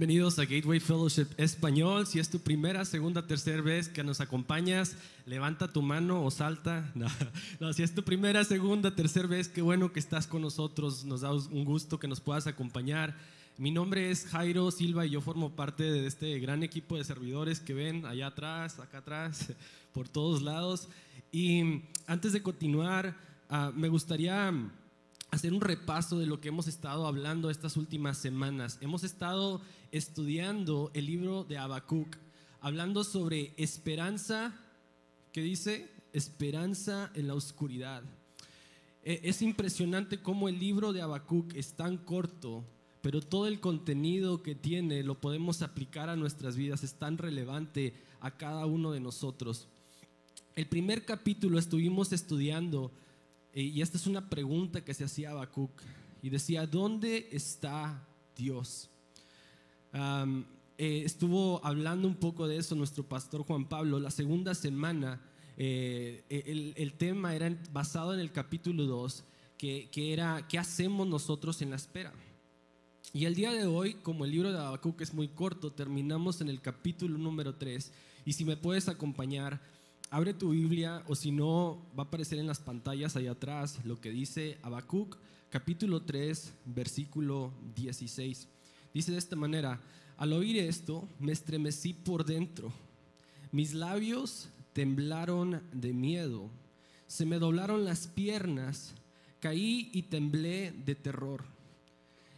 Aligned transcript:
Bienvenidos 0.00 0.38
a 0.38 0.44
Gateway 0.44 0.78
Fellowship 0.78 1.26
Español. 1.38 2.06
Si 2.06 2.20
es 2.20 2.30
tu 2.30 2.38
primera, 2.38 2.84
segunda, 2.84 3.26
tercera 3.26 3.60
vez 3.62 3.88
que 3.88 4.04
nos 4.04 4.20
acompañas, 4.20 4.96
levanta 5.26 5.72
tu 5.72 5.82
mano 5.82 6.24
o 6.24 6.30
salta. 6.30 6.92
No, 7.58 7.72
si 7.72 7.82
es 7.82 7.92
tu 7.92 8.04
primera, 8.04 8.44
segunda, 8.44 8.94
tercera 8.94 9.26
vez, 9.26 9.48
qué 9.48 9.60
bueno 9.60 9.92
que 9.92 9.98
estás 9.98 10.28
con 10.28 10.42
nosotros. 10.42 11.04
Nos 11.04 11.22
da 11.22 11.32
un 11.32 11.64
gusto 11.64 11.98
que 11.98 12.06
nos 12.06 12.20
puedas 12.20 12.46
acompañar. 12.46 13.16
Mi 13.56 13.72
nombre 13.72 14.12
es 14.12 14.26
Jairo 14.26 14.70
Silva 14.70 15.04
y 15.04 15.10
yo 15.10 15.20
formo 15.20 15.56
parte 15.56 15.82
de 15.82 16.06
este 16.06 16.38
gran 16.38 16.62
equipo 16.62 16.96
de 16.96 17.02
servidores 17.02 17.58
que 17.58 17.74
ven 17.74 18.06
allá 18.06 18.28
atrás, 18.28 18.78
acá 18.78 18.98
atrás, 18.98 19.52
por 19.92 20.08
todos 20.08 20.42
lados. 20.42 20.88
Y 21.32 21.82
antes 22.06 22.32
de 22.32 22.40
continuar, 22.40 23.16
ah, 23.50 23.72
me 23.74 23.88
gustaría 23.88 24.52
hacer 25.30 25.52
un 25.52 25.60
repaso 25.60 26.18
de 26.18 26.26
lo 26.26 26.40
que 26.40 26.48
hemos 26.48 26.68
estado 26.68 27.06
hablando 27.06 27.50
estas 27.50 27.76
últimas 27.76 28.18
semanas. 28.18 28.78
Hemos 28.80 29.04
estado 29.04 29.60
estudiando 29.92 30.90
el 30.94 31.06
libro 31.06 31.44
de 31.44 31.58
Habacuc, 31.58 32.16
hablando 32.60 33.04
sobre 33.04 33.52
esperanza, 33.56 34.54
¿qué 35.32 35.42
dice? 35.42 35.90
Esperanza 36.12 37.10
en 37.14 37.28
la 37.28 37.34
oscuridad. 37.34 38.02
E, 39.02 39.20
es 39.24 39.42
impresionante 39.42 40.22
cómo 40.22 40.48
el 40.48 40.58
libro 40.58 40.92
de 40.92 41.02
Habacuc 41.02 41.54
es 41.54 41.74
tan 41.74 41.98
corto, 41.98 42.64
pero 43.02 43.20
todo 43.20 43.46
el 43.46 43.60
contenido 43.60 44.42
que 44.42 44.54
tiene 44.54 45.02
lo 45.02 45.20
podemos 45.20 45.62
aplicar 45.62 46.08
a 46.08 46.16
nuestras 46.16 46.56
vidas, 46.56 46.82
es 46.82 46.94
tan 46.94 47.18
relevante 47.18 47.94
a 48.20 48.36
cada 48.36 48.66
uno 48.66 48.92
de 48.92 49.00
nosotros. 49.00 49.68
El 50.56 50.66
primer 50.66 51.04
capítulo 51.04 51.58
estuvimos 51.58 52.12
estudiando 52.12 52.90
y 53.54 53.80
esta 53.80 53.96
es 53.96 54.06
una 54.06 54.28
pregunta 54.28 54.84
que 54.84 54.94
se 54.94 55.04
hacía 55.04 55.30
Habacuc. 55.30 55.70
Y 56.22 56.30
decía, 56.30 56.66
¿dónde 56.66 57.28
está 57.32 58.06
Dios? 58.36 58.90
Eh, 59.92 61.02
estuvo 61.04 61.64
hablando 61.64 62.06
un 62.06 62.16
poco 62.16 62.46
de 62.46 62.56
eso 62.56 62.74
nuestro 62.74 63.04
pastor 63.04 63.42
Juan 63.42 63.68
Pablo. 63.68 63.98
La 63.98 64.10
segunda 64.10 64.54
semana, 64.54 65.20
eh, 65.56 66.24
el, 66.76 66.92
tema 66.94 67.34
era 67.34 67.56
basado 67.72 68.14
en 68.14 68.20
el 68.20 68.32
capítulo 68.32 68.84
2, 68.84 69.24
que, 69.56 69.88
que, 69.90 70.12
era, 70.12 70.46
¿qué 70.48 70.58
hacemos 70.58 71.06
nosotros 71.06 71.62
en 71.62 71.70
la 71.70 71.76
espera? 71.76 72.12
Y 73.12 73.24
el 73.24 73.34
día 73.34 73.52
de 73.52 73.66
hoy, 73.66 73.94
como 73.94 74.24
el 74.24 74.30
libro 74.30 74.52
de 74.52 74.58
Habacuc 74.58 75.00
es 75.00 75.14
muy 75.14 75.28
corto, 75.28 75.72
terminamos 75.72 76.40
en 76.40 76.48
el 76.48 76.60
capítulo 76.60 77.16
número 77.16 77.54
3. 77.54 77.92
Y 78.24 78.34
si 78.34 78.44
me 78.44 78.56
puedes 78.56 78.88
acompañar, 78.88 79.60
abre 80.10 80.34
tu 80.34 80.50
Biblia 80.50 81.02
o 81.06 81.14
si 81.14 81.30
no, 81.30 81.82
va 81.98 82.04
a 82.04 82.06
aparecer 82.06 82.38
en 82.38 82.46
las 82.46 82.60
pantallas 82.60 83.16
ahí 83.16 83.26
atrás 83.26 83.78
lo 83.84 84.00
que 84.00 84.10
dice 84.10 84.58
Habacuc, 84.62 85.16
capítulo 85.50 86.02
3, 86.02 86.54
versículo 86.66 87.52
16. 87.74 88.48
Dice 88.94 89.12
de 89.12 89.18
esta 89.18 89.36
manera, 89.36 89.80
al 90.16 90.32
oír 90.32 90.58
esto 90.58 91.08
me 91.20 91.32
estremecí 91.32 91.92
por 91.92 92.24
dentro, 92.24 92.72
mis 93.52 93.74
labios 93.74 94.48
temblaron 94.72 95.62
de 95.72 95.92
miedo, 95.92 96.50
se 97.06 97.26
me 97.26 97.38
doblaron 97.38 97.84
las 97.84 98.06
piernas, 98.06 98.94
caí 99.40 99.90
y 99.92 100.02
temblé 100.02 100.72
de 100.72 100.94
terror. 100.94 101.44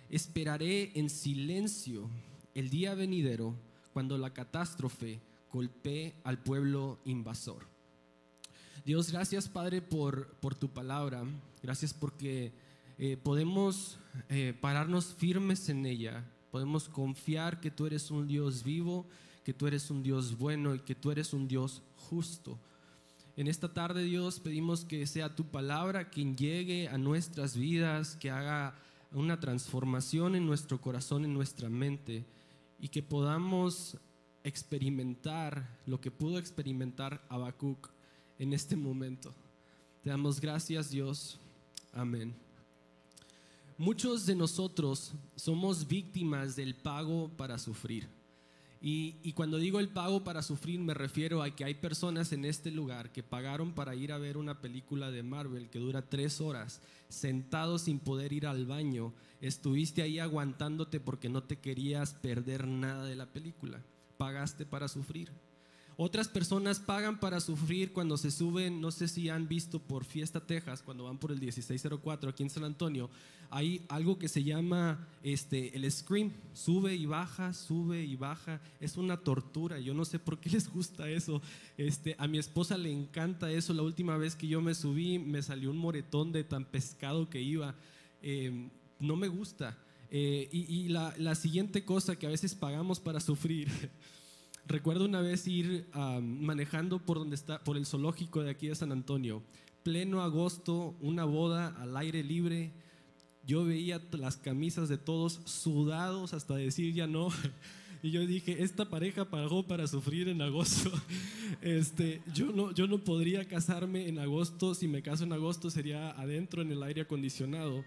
Esperaré 0.09 0.91
en 0.95 1.09
silencio 1.09 2.09
el 2.55 2.69
día 2.69 2.95
venidero 2.95 3.55
cuando 3.93 4.19
la 4.19 4.33
catástrofe 4.33 5.21
golpee 5.53 6.15
al 6.25 6.39
pueblo 6.39 6.99
invasor. 7.05 7.67
Dios, 8.85 9.13
gracias 9.13 9.49
Padre 9.49 9.83
por, 9.83 10.29
por 10.37 10.55
tu 10.55 10.69
palabra. 10.69 11.25
Gracias 11.63 11.93
porque 11.93 12.53
eh, 12.99 13.17
podemos 13.17 13.99
eh, 14.29 14.55
pararnos 14.61 15.15
firmes 15.15 15.69
en 15.69 15.87
ella. 15.87 16.25
Podemos 16.51 16.89
confiar 16.89 17.61
que 17.61 17.71
tú 17.71 17.87
eres 17.87 18.11
un 18.11 18.27
Dios 18.27 18.65
vivo, 18.65 19.07
que 19.45 19.55
tú 19.55 19.67
eres 19.67 19.91
un 19.91 20.03
Dios 20.03 20.37
bueno 20.39 20.75
y 20.75 20.81
que 20.81 20.95
tú 20.95 21.11
eres 21.11 21.33
un 21.33 21.47
Dios 21.47 21.83
justo. 21.97 22.59
En 23.37 23.47
esta 23.47 23.73
tarde, 23.73 24.05
Dios, 24.05 24.41
pedimos 24.41 24.85
que 24.85 25.07
sea 25.07 25.35
tu 25.35 25.45
palabra 25.45 26.11
quien 26.11 26.37
llegue 26.37 26.89
a 26.89 26.99
nuestras 26.99 27.57
vidas, 27.57 28.17
que 28.17 28.31
haga 28.31 28.75
una 29.13 29.41
transformación 29.41 30.35
en 30.35 30.45
nuestro 30.45 30.81
corazón, 30.81 31.25
en 31.25 31.33
nuestra 31.33 31.69
mente, 31.69 32.25
y 32.79 32.89
que 32.89 33.03
podamos 33.03 33.97
experimentar 34.45 35.79
lo 35.87 36.01
que 36.01 36.11
pudo 36.11 36.39
experimentar 36.39 37.25
Habacuc 37.29 37.91
en 38.39 38.53
este 38.53 38.77
momento. 38.77 39.35
Te 40.03 40.11
damos 40.11 40.41
gracias, 40.41 40.91
Dios. 40.91 41.39
Amén. 41.93 42.35
Muchos 43.77 44.27
de 44.27 44.35
nosotros 44.35 45.13
somos 45.37 45.87
víctimas 45.87 46.57
del 46.57 46.75
pago 46.75 47.31
para 47.37 47.59
sufrir. 47.59 48.09
Y, 48.83 49.33
cuando 49.35 49.59
digo 49.59 49.79
el 49.79 49.91
pago 49.91 50.25
para 50.25 50.41
sufrir 50.41 50.81
me 50.81 50.95
refiero 50.95 51.43
a 51.43 51.55
que 51.55 51.65
hay 51.65 51.75
personas 51.75 52.33
en 52.33 52.47
este 52.47 52.71
lugar 52.71 53.13
que 53.13 53.23
pagaron 53.23 53.75
para 53.75 53.95
ir 53.95 54.11
a 54.11 54.17
ver 54.19 54.39
una 54.39 54.63
película 54.63 55.11
de 55.11 55.23
Marvel 55.23 55.69
que 55.69 55.79
dura 55.79 56.09
tres 56.09 56.41
horas, 56.41 56.81
sentado 57.11 57.79
sin 57.79 57.99
poder 57.99 58.33
ir 58.33 58.47
al 58.47 58.65
baño. 58.65 59.13
Estuviste 59.43 60.01
ahí 60.01 60.19
aguantándote 60.19 60.99
porque 60.99 61.29
no 61.29 61.43
te 61.43 61.59
querías 61.59 62.15
perder 62.15 62.67
nada 62.67 63.05
de 63.05 63.17
la 63.17 63.27
película 63.27 63.83
pagaste 64.21 64.67
para 64.67 64.87
sufrir. 64.87 65.31
Otras 65.97 66.29
personas 66.29 66.79
pagan 66.79 67.19
para 67.19 67.41
sufrir 67.41 67.95
cuando 67.95 68.19
se 68.19 68.31
suben, 68.31 68.79
no 68.79 68.91
sé 68.91 69.09
si 69.09 69.31
han 69.31 69.49
visto 69.49 69.79
por 69.79 70.05
Fiesta 70.05 70.41
Texas, 70.41 70.83
cuando 70.83 71.05
van 71.05 71.17
por 71.17 71.33
el 71.33 71.41
1604 71.41 72.29
aquí 72.29 72.43
en 72.43 72.51
San 72.51 72.65
Antonio, 72.65 73.09
hay 73.49 73.83
algo 73.89 74.19
que 74.19 74.29
se 74.29 74.45
llama 74.45 75.09
este, 75.23 75.75
el 75.75 75.91
scream, 75.91 76.33
sube 76.53 76.95
y 76.95 77.07
baja, 77.07 77.55
sube 77.55 78.05
y 78.05 78.15
baja, 78.17 78.61
es 78.79 78.99
una 78.99 79.17
tortura, 79.17 79.79
yo 79.81 79.95
no 79.95 80.05
sé 80.05 80.19
por 80.19 80.39
qué 80.39 80.51
les 80.57 80.71
gusta 80.71 81.09
eso, 81.09 81.41
este, 81.79 82.15
a 82.19 82.29
mi 82.29 82.39
esposa 82.39 82.77
le 82.77 82.93
encanta 82.93 83.51
eso, 83.51 83.73
la 83.73 83.83
última 83.83 84.19
vez 84.19 84.37
que 84.37 84.49
yo 84.49 84.61
me 84.61 84.75
subí 84.75 85.19
me 85.19 85.43
salió 85.43 85.71
un 85.71 85.79
moretón 85.79 86.31
de 86.31 86.45
tan 86.45 86.67
pescado 86.67 87.31
que 87.31 87.41
iba, 87.41 87.75
em, 88.21 88.69
no 88.99 89.17
me 89.17 89.29
gusta. 89.29 89.79
Eh, 90.11 90.49
y, 90.51 90.89
la, 90.89 91.15
la, 91.19 91.37
siguiente 91.37 91.85
cosa 91.85 92.17
que 92.17 92.27
a 92.27 92.31
veces 92.31 92.55
pagamos 92.55 92.99
para 92.99 93.21
sufrir, 93.21 93.69
recuerdo 94.67 95.05
una 95.05 95.21
vez 95.21 95.47
ir 95.47 95.87
manejando 96.21 96.99
por, 96.99 97.19
donde 97.19 97.37
está, 97.37 97.63
por 97.63 97.77
el 97.77 97.87
zoológico 97.87 98.43
de 98.43 98.51
aquí 98.51 98.67
de 98.67 98.75
San 98.75 98.91
Antonio, 98.91 99.43
pleno 99.83 100.23
agosto, 100.23 100.97
una 101.01 101.25
boda 101.25 101.69
al 101.81 101.97
aire 101.97 102.25
libre, 102.25 102.73
yo 103.47 103.65
veía 103.65 104.01
las 104.13 104.37
camisas 104.37 104.89
de 104.89 104.99
todos 104.99 105.41
sudados 105.45 106.35
hasta 106.35 106.57
decir 106.57 106.95
ya 106.95 107.07
no. 107.07 107.29
Y 108.03 108.13
yo 108.13 108.27
dije, 108.27 108.63
esta 108.63 108.89
pareja 108.89 109.29
pagó 109.29 109.67
para 109.67 109.87
sufrir 109.87 110.29
en 110.29 110.41
agosto. 110.41 110.91
Este, 111.61 112.23
yo, 112.33 112.53
no, 112.53 112.73
yo 112.73 112.87
no 112.87 113.05
podría 113.05 113.45
casarme 113.45 114.09
en 114.09 114.19
agosto. 114.19 114.75
Si 114.75 114.89
me 114.89 115.03
caso 115.03 115.25
en 115.25 115.33
agosto 115.35 115.69
sería 115.69 116.13
adentro 116.13 116.63
en 116.63 116.73
el 116.73 116.83
aire 116.83 117.03
acondicionado 117.03 117.85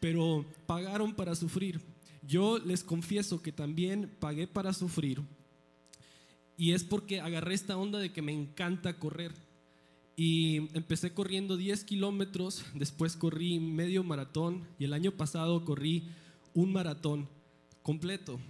pero 0.00 0.44
pagaron 0.66 1.14
para 1.14 1.34
sufrir. 1.34 1.80
Yo 2.22 2.58
les 2.58 2.82
confieso 2.82 3.42
que 3.42 3.52
también 3.52 4.10
pagué 4.18 4.46
para 4.46 4.72
sufrir 4.72 5.22
y 6.56 6.72
es 6.72 6.84
porque 6.84 7.20
agarré 7.20 7.54
esta 7.54 7.76
onda 7.76 7.98
de 7.98 8.12
que 8.12 8.22
me 8.22 8.32
encanta 8.32 8.98
correr. 8.98 9.32
Y 10.16 10.74
empecé 10.74 11.12
corriendo 11.12 11.58
10 11.58 11.84
kilómetros, 11.84 12.64
después 12.74 13.16
corrí 13.16 13.60
medio 13.60 14.02
maratón 14.02 14.66
y 14.78 14.84
el 14.84 14.94
año 14.94 15.12
pasado 15.12 15.64
corrí 15.64 16.08
un 16.54 16.72
maratón 16.72 17.28
completo. 17.82 18.40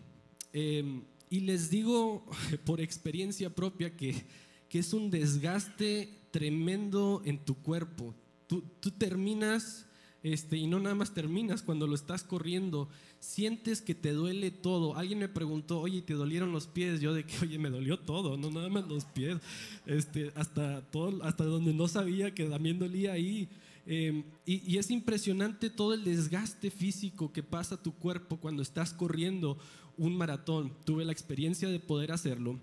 Em, 0.52 1.02
y 1.28 1.40
les 1.40 1.68
digo 1.68 2.24
por 2.64 2.80
experiencia 2.80 3.52
propia 3.52 3.96
que, 3.96 4.24
que, 4.68 4.78
es 4.78 4.92
un 4.92 5.10
desgaste 5.10 6.08
tremendo 6.30 7.20
en 7.24 7.44
tu 7.44 7.56
cuerpo. 7.56 8.14
Tú, 8.46 8.62
tú 8.78 8.92
terminas 8.92 9.85
este, 10.32 10.56
y 10.56 10.66
no 10.66 10.80
nada 10.80 10.96
más 10.96 11.14
terminas 11.14 11.62
cuando 11.62 11.86
lo 11.86 11.94
estás 11.94 12.24
corriendo, 12.24 12.88
sientes 13.20 13.80
que 13.80 13.94
te 13.94 14.10
duele 14.10 14.50
todo. 14.50 14.96
Alguien 14.96 15.20
me 15.20 15.28
preguntó, 15.28 15.78
oye, 15.78 16.02
¿te 16.02 16.14
dolieron 16.14 16.50
los 16.50 16.66
pies? 16.66 17.00
Yo 17.00 17.14
de 17.14 17.24
que, 17.24 17.38
oye, 17.44 17.60
me 17.60 17.70
dolió 17.70 18.00
todo, 18.00 18.36
no 18.36 18.50
nada 18.50 18.68
más 18.68 18.88
los 18.88 19.04
pies, 19.04 19.38
este, 19.86 20.32
hasta, 20.34 20.82
todo, 20.90 21.22
hasta 21.22 21.44
donde 21.44 21.72
no 21.72 21.86
sabía 21.86 22.34
que 22.34 22.44
también 22.46 22.80
dolía 22.80 23.12
ahí. 23.12 23.48
Em, 23.86 24.24
y, 24.44 24.68
y, 24.68 24.78
es 24.78 24.90
impresionante 24.90 25.70
todo 25.70 25.94
el 25.94 26.02
desgaste 26.02 26.72
físico 26.72 27.32
que 27.32 27.44
pasa 27.44 27.80
tu 27.80 27.92
cuerpo 27.92 28.38
cuando 28.38 28.62
estás 28.62 28.92
corriendo 28.92 29.58
un 29.96 30.16
maratón. 30.16 30.72
Tuve 30.84 31.04
la 31.04 31.12
experiencia 31.12 31.68
de 31.68 31.78
poder 31.78 32.10
hacerlo 32.10 32.58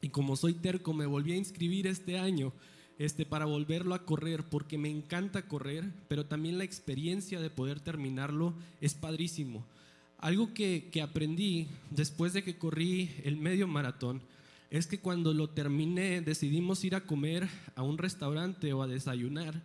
y 0.00 0.10
como 0.10 0.36
soy 0.36 0.54
terco 0.54 0.92
me 0.92 1.06
volví 1.06 1.32
a 1.32 1.36
inscribir 1.36 1.88
este 1.88 2.16
año 2.16 2.52
este, 2.98 3.26
para 3.26 3.44
volverlo 3.44 3.94
a 3.94 4.04
correr, 4.04 4.44
porque 4.44 4.78
me 4.78 4.90
encanta 4.90 5.48
correr, 5.48 5.84
pero 6.08 6.26
también 6.26 6.58
la 6.58 6.64
experiencia 6.64 7.40
de 7.40 7.50
poder 7.50 7.80
terminarlo 7.80 8.54
es 8.80 8.94
padrísimo. 8.94 9.64
Algo 10.18 10.54
que, 10.54 10.88
que 10.92 11.02
aprendí 11.02 11.68
después 11.90 12.32
de 12.32 12.44
que 12.44 12.56
corrí 12.56 13.10
el 13.24 13.36
medio 13.36 13.66
maratón 13.66 14.22
es 14.72 14.86
que 14.86 15.00
cuando 15.00 15.34
lo 15.34 15.50
terminé 15.50 16.22
decidimos 16.22 16.82
ir 16.82 16.94
a 16.94 17.04
comer 17.04 17.46
a 17.74 17.82
un 17.82 17.98
restaurante 17.98 18.72
o 18.72 18.82
a 18.82 18.86
desayunar. 18.86 19.62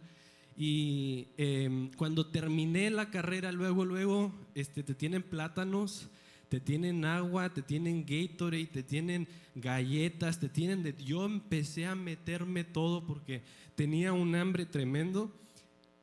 Y 0.58 1.28
em, 1.38 1.92
cuando 1.92 2.26
terminé 2.26 2.90
la 2.90 3.10
carrera, 3.10 3.54
luego, 3.54 3.86
luego, 3.86 4.34
este, 4.54 4.84
te 4.84 4.94
tienen 4.94 5.24
plátanos, 5.24 6.10
te 6.50 6.60
tienen 6.60 7.06
agua, 7.06 7.54
te 7.54 7.62
tienen 7.62 8.06
Gatorade, 8.06 8.68
te 8.68 8.84
tienen 8.84 9.28
galletas, 9.56 10.40
te 10.40 10.50
tienen 10.50 10.84
de... 10.84 10.96
Yo 11.04 11.26
empecé 11.26 11.86
a 11.86 11.96
meterme 11.96 12.64
todo 12.64 13.06
porque 13.06 13.44
tenía 13.76 14.14
un 14.14 14.36
hambre 14.36 14.66
tremendo 14.66 15.32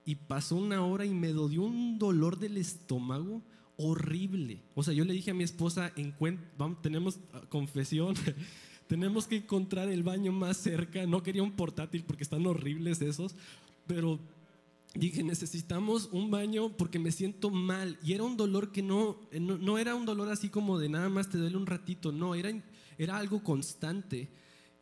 y 0.05 0.17
pasó 0.17 0.57
una 0.57 0.85
hora 0.85 1.07
y 1.07 1.15
me 1.15 1.29
dio 1.29 1.63
un 1.63 1.99
dolor 1.99 2.39
del 2.39 2.59
estómago 2.59 3.43
horrible. 3.77 4.61
O 4.75 4.83
sea, 4.83 4.95
yo 4.95 5.05
le 5.05 5.15
dije 5.15 5.31
a 5.31 5.35
mi 5.35 5.45
esposa, 5.45 5.93
vamos, 6.59 6.83
tenemos 6.83 7.19
ah, 7.33 7.43
confesión, 7.49 8.15
tenemos 8.87 9.27
que 9.27 9.37
encontrar 9.37 9.89
el 9.89 10.03
baño 10.03 10.33
más 10.33 10.59
cerca. 10.59 11.07
No 11.07 11.23
quería 11.23 11.43
un 11.43 11.53
portátil 11.53 12.05
porque 12.05 12.23
están 12.23 12.47
horribles 12.47 13.01
esos, 13.01 13.35
pero 13.87 14.21
dije, 14.95 15.23
necesitamos 15.23 16.09
un 16.13 16.31
baño 16.31 16.77
porque 16.77 16.99
me 16.99 17.13
siento 17.13 17.51
mal. 17.51 17.99
Y 18.03 18.13
era 18.13 18.25
un 18.25 18.37
dolor 18.37 18.73
que 18.73 18.83
no, 18.83 19.19
no, 19.33 19.79
era 19.79 19.95
un 19.95 20.07
dolor 20.07 20.31
así 20.31 20.49
como 20.49 20.79
de 20.79 20.89
nada 20.89 21.09
más 21.09 21.29
te 21.29 21.39
duele 21.39 21.57
un 21.57 21.67
ratito, 21.67 22.13
no, 22.13 22.35
era, 22.35 22.51
era 22.99 23.17
algo 23.17 23.43
constante. 23.43 24.31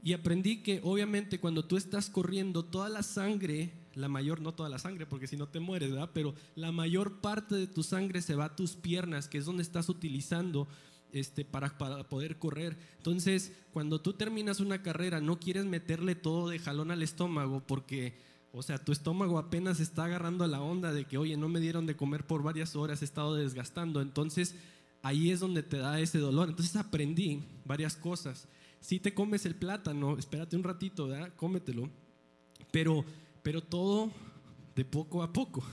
Y 0.04 0.12
aprendí 0.12 0.62
que 0.62 0.80
obviamente 0.82 1.38
cuando 1.38 1.64
tú 1.64 1.76
estás 1.76 2.10
corriendo, 2.10 2.64
toda 2.64 2.88
la 2.88 3.02
sangre, 3.02 3.72
la 3.94 4.08
mayor, 4.08 4.40
no 4.40 4.52
toda 4.52 4.68
la 4.68 4.78
sangre, 4.78 5.06
porque 5.06 5.28
si 5.28 5.36
no 5.36 5.48
te 5.48 5.60
mueres, 5.60 5.90
¿verdad? 5.90 6.10
Pero 6.12 6.34
la 6.56 6.72
mayor 6.72 7.20
parte 7.20 7.54
de 7.54 7.66
tu 7.66 7.82
sangre 7.82 8.20
se 8.20 8.34
va 8.34 8.46
a 8.46 8.56
tus 8.56 8.72
piernas, 8.72 9.28
que 9.28 9.38
es 9.38 9.44
donde 9.44 9.62
estás 9.62 9.88
utilizando 9.88 10.66
este, 11.12 11.44
para, 11.44 11.78
para, 11.78 12.08
poder 12.08 12.38
correr. 12.38 12.76
Entonces, 12.96 13.52
cuando 13.72 14.00
tú 14.00 14.14
terminas 14.14 14.60
una 14.60 14.82
carrera, 14.82 15.20
no 15.20 15.38
quieres 15.38 15.66
meterle 15.66 16.16
todo 16.16 16.48
de 16.48 16.58
jalón 16.58 16.90
al 16.90 17.02
estómago 17.02 17.62
porque 17.64 18.14
o 18.52 18.62
sea, 18.62 18.76
tu 18.76 18.92
estómago 18.92 19.38
apenas 19.38 19.80
está 19.80 20.04
agarrando 20.04 20.46
la 20.46 20.60
onda 20.60 20.92
de 20.92 21.06
que, 21.06 21.16
oye, 21.16 21.38
no 21.38 21.48
me 21.48 21.58
dieron 21.58 21.86
de 21.86 21.96
comer 21.96 22.26
por 22.26 22.42
varias 22.42 22.76
horas, 22.76 23.00
he 23.00 23.06
estado 23.06 23.34
desgastando. 23.34 24.02
Entonces, 24.02 24.54
ahí 25.00 25.30
es 25.30 25.40
donde 25.40 25.62
te 25.62 25.78
da 25.78 25.98
ese 26.00 26.18
dolor. 26.18 26.50
Entonces 26.50 26.76
aprendí 26.76 27.42
varias 27.64 27.96
cosas. 27.96 28.46
Si 28.80 29.00
te 29.00 29.14
comes 29.14 29.46
el 29.46 29.54
plátano, 29.54 30.18
espérate 30.18 30.56
un 30.56 30.64
ratito, 30.64 31.08
¿verdad? 31.08 31.32
Cómetelo. 31.34 31.88
Pero, 32.70 33.06
pero 33.42 33.62
todo 33.62 34.10
de 34.74 34.84
poco 34.84 35.22
a 35.22 35.32
poco. 35.32 35.64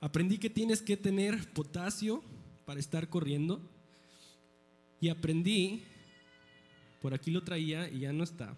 Aprendí 0.00 0.36
que 0.36 0.50
tienes 0.50 0.82
que 0.82 0.98
tener 0.98 1.52
potasio 1.54 2.22
para 2.66 2.80
estar 2.80 3.08
corriendo. 3.08 3.62
Y 5.00 5.08
aprendí, 5.08 5.82
por 7.00 7.14
aquí 7.14 7.30
lo 7.30 7.44
traía 7.44 7.88
y 7.88 8.00
ya 8.00 8.12
no 8.12 8.24
está, 8.24 8.56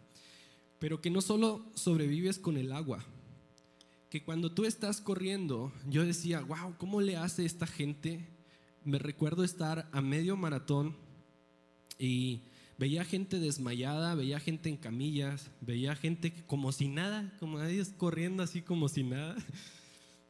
pero 0.79 1.01
que 1.01 1.11
no 1.11 1.21
solo 1.21 1.65
sobrevives 1.75 2.39
con 2.39 2.57
el 2.57 2.73
agua, 2.73 3.05
que 4.11 4.23
cuando 4.23 4.53
tú 4.53 4.65
estás 4.65 5.01
corriendo, 5.01 5.73
yo 5.89 6.05
decía, 6.05 6.41
wow, 6.41 6.77
¿cómo 6.79 7.01
le 7.01 7.17
hace 7.17 7.45
esta 7.45 7.67
gente? 7.67 8.29
Me 8.85 8.99
recuerdo 8.99 9.43
estar 9.43 9.89
a 9.93 10.01
medio 10.01 10.37
maratón 10.37 10.97
y 11.99 12.43
veía 12.79 13.05
gente 13.05 13.41
desmayada, 13.41 14.15
veía 14.15 14.39
gente 14.39 14.69
en 14.69 14.77
camillas, 14.77 15.51
veía 15.61 15.97
gente 15.97 16.33
como 16.47 16.71
si 16.71 16.89
nada, 16.89 17.35
como 17.41 17.59
nadie 17.59 17.85
corriendo 17.97 18.43
así 18.43 18.63
como 18.63 18.89
si 18.89 19.03
nada. 19.03 19.37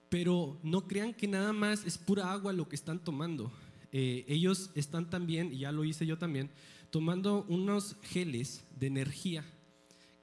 Pero 0.08 0.58
no 0.62 0.86
crean 0.86 1.12
que 1.12 1.28
nada 1.28 1.52
más 1.52 1.84
es 1.84 1.98
pura 1.98 2.32
agua 2.32 2.52
lo 2.52 2.68
que 2.68 2.76
están 2.76 3.02
tomando. 3.02 3.52
Eh, 3.92 4.24
ellos 4.28 4.70
están 4.74 5.10
también, 5.10 5.52
y 5.52 5.58
ya 5.58 5.72
lo 5.72 5.84
hice 5.84 6.06
yo 6.06 6.16
también, 6.16 6.50
tomando 6.90 7.44
unos 7.48 7.96
geles 8.02 8.64
de 8.78 8.86
energía 8.86 9.44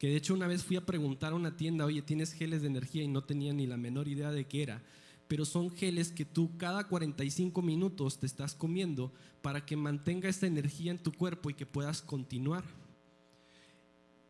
que 0.04 0.10
de 0.10 0.18
hecho 0.18 0.34
una 0.34 0.48
vez 0.48 0.66
fui 0.66 0.76
a 0.76 0.86
preguntar 0.86 1.32
a 1.32 1.36
una 1.38 1.56
tienda, 1.56 1.86
oye, 1.86 2.02
¿tienes 2.02 2.34
geles 2.34 2.62
de 2.62 2.68
energía? 2.68 3.04
Y 3.04 3.08
no 3.08 3.24
tenía 3.24 3.54
ni 3.54 3.68
la 3.68 3.78
menor 3.78 4.10
idea 4.10 4.34
de 4.34 4.46
qué 4.46 4.62
era. 4.62 4.84
Pero 5.30 5.46
son 5.46 5.72
geles 5.72 6.12
que 6.12 6.26
tú 6.26 6.58
cada 6.58 6.90
45 6.90 7.62
minutos 7.62 8.20
te 8.20 8.26
estás 8.26 8.54
comiendo 8.54 9.14
para 9.42 9.66
que 9.66 9.78
mantenga 9.78 10.28
esa 10.28 10.46
energía 10.46 10.92
en 10.92 11.02
tu 11.02 11.14
cuerpo 11.14 11.50
y 11.50 11.54
que 11.54 11.66
puedas 11.66 12.02
continuar. 12.02 12.66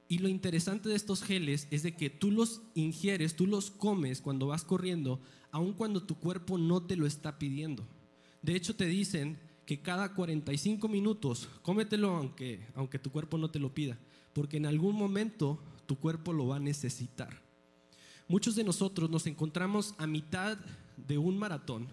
Y 0.07 0.19
lo 0.19 0.27
interesante 0.27 0.89
de 0.89 0.95
estos 0.95 1.23
geles 1.23 1.67
es 1.71 1.81
de 1.81 1.95
que 1.95 2.11
tú 2.11 2.29
los 2.29 2.61
ingieres, 2.75 3.35
tú 3.35 3.47
los 3.47 3.71
comes 3.71 4.21
cuando 4.21 4.45
vas 4.45 4.63
corriendo, 4.63 5.21
aun 5.49 5.73
cuando 5.73 6.03
tu 6.03 6.19
cuerpo 6.19 6.59
no 6.59 6.83
te 6.83 6.97
lo 6.97 7.07
está 7.07 7.39
pidiendo. 7.39 7.83
De 8.43 8.55
hecho 8.55 8.75
te 8.75 8.85
dicen 8.85 9.39
que 9.65 9.81
cada 9.81 10.13
45 10.13 10.87
minutos 10.87 11.49
cómetelo 11.63 12.15
aunque, 12.15 12.63
aunque 12.75 12.99
tu 12.99 13.09
cuerpo 13.09 13.39
no 13.39 13.49
te 13.49 13.57
lo 13.57 13.73
pida 13.73 13.97
porque 14.33 14.57
en 14.57 14.65
algún 14.65 14.95
momento 14.95 15.59
tu 15.85 15.97
cuerpo 15.97 16.33
lo 16.33 16.47
va 16.47 16.57
a 16.57 16.59
necesitar. 16.59 17.41
Muchos 18.27 18.55
de 18.55 18.63
nosotros 18.63 19.09
nos 19.09 19.27
encontramos 19.27 19.93
a 19.97 20.07
mitad 20.07 20.57
de 20.97 21.17
un 21.17 21.37
maratón, 21.37 21.87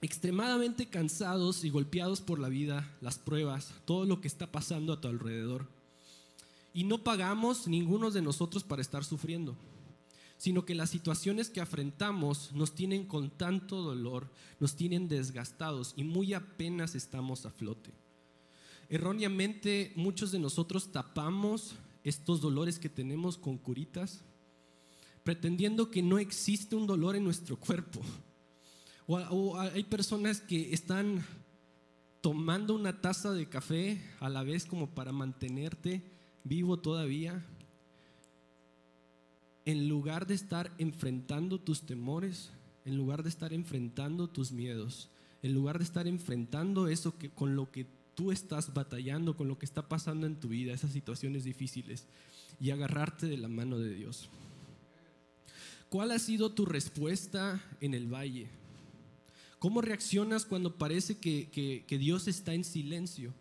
extremadamente 0.00 0.86
cansados 0.86 1.64
y 1.64 1.70
golpeados 1.70 2.20
por 2.20 2.38
la 2.38 2.48
vida, 2.48 2.94
las 3.00 3.18
pruebas, 3.18 3.72
todo 3.84 4.04
lo 4.04 4.20
que 4.20 4.28
está 4.28 4.50
pasando 4.50 4.92
a 4.92 5.00
tu 5.00 5.08
alrededor. 5.08 5.66
Y 6.74 6.84
no 6.84 7.02
pagamos 7.04 7.68
ninguno 7.68 8.10
de 8.10 8.20
nosotros 8.20 8.64
para 8.64 8.82
estar 8.82 9.04
sufriendo, 9.04 9.56
sino 10.36 10.64
que 10.64 10.74
las 10.74 10.90
situaciones 10.90 11.48
que 11.48 11.60
afrontamos 11.60 12.52
nos 12.52 12.74
tienen 12.74 13.06
con 13.06 13.30
tanto 13.30 13.80
dolor, 13.80 14.28
nos 14.58 14.74
tienen 14.74 15.08
desgastados 15.08 15.94
y 15.96 16.04
muy 16.04 16.34
apenas 16.34 16.94
estamos 16.94 17.46
a 17.46 17.50
flote. 17.50 18.03
Erróneamente 18.88 19.92
muchos 19.96 20.32
de 20.32 20.38
nosotros 20.38 20.92
tapamos 20.92 21.74
estos 22.04 22.40
dolores 22.40 22.78
que 22.78 22.88
tenemos 22.88 23.38
con 23.38 23.56
curitas, 23.56 24.20
pretendiendo 25.22 25.90
que 25.90 26.02
no 26.02 26.18
existe 26.18 26.76
un 26.76 26.86
dolor 26.86 27.16
en 27.16 27.24
nuestro 27.24 27.56
cuerpo. 27.56 28.00
O, 29.06 29.58
hay 29.58 29.84
personas 29.84 30.40
que 30.40 30.72
están 30.72 31.24
tomando 32.20 32.74
una 32.74 33.00
taza 33.00 33.32
de 33.32 33.48
café 33.48 34.00
a 34.20 34.28
la 34.28 34.42
vez 34.42 34.64
como 34.64 34.88
para 34.88 35.12
mantenerte 35.12 36.02
vivo 36.42 36.78
todavía, 36.78 37.44
en 39.66 39.88
lugar 39.88 40.26
de 40.26 40.34
estar 40.34 40.70
enfrentando 40.78 41.58
tus 41.58 41.82
temores, 41.82 42.50
en 42.84 42.96
lugar 42.96 43.22
de 43.22 43.30
estar 43.30 43.52
enfrentando 43.52 44.28
tus 44.28 44.52
miedos, 44.52 45.08
en 45.42 45.54
lugar 45.54 45.78
de 45.78 45.84
estar 45.84 46.06
enfrentando 46.06 46.88
eso 46.88 47.16
que 47.16 47.30
con 47.30 47.56
lo 47.56 47.70
que 47.70 47.86
tú 48.14 48.32
estás 48.32 48.72
batallando 48.72 49.36
con 49.36 49.48
lo 49.48 49.58
que 49.58 49.66
está 49.66 49.88
pasando 49.88 50.26
en 50.26 50.40
tu 50.40 50.48
vida, 50.48 50.72
esas 50.72 50.92
situaciones 50.92 51.44
difíciles, 51.44 52.06
y 52.60 52.70
agarrarte 52.70 53.26
de 53.26 53.36
la 53.36 53.48
mano 53.48 53.78
de 53.78 53.94
Dios. 53.94 54.28
¿Cuál 55.88 56.10
ha 56.10 56.18
sido 56.18 56.50
tu 56.52 56.66
respuesta 56.66 57.62
en 57.80 57.94
el 57.94 58.12
valle? 58.12 58.48
¿Cómo 59.58 59.80
reaccionas 59.80 60.44
cuando 60.44 60.76
parece 60.76 61.18
que, 61.18 61.84
Dios 61.88 62.28
está 62.28 62.52
en 62.52 62.64
silencio? 62.64 63.32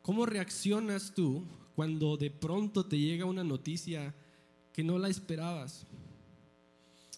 ¿Cómo 0.00 0.24
reaccionas 0.24 1.12
tú 1.14 1.44
cuando 1.74 2.16
de 2.16 2.30
pronto 2.30 2.86
te 2.86 2.98
llega 2.98 3.24
una 3.24 3.44
noticia 3.44 4.14
que 4.72 4.84
no 4.84 4.98
la 4.98 5.08
esperabas? 5.08 5.86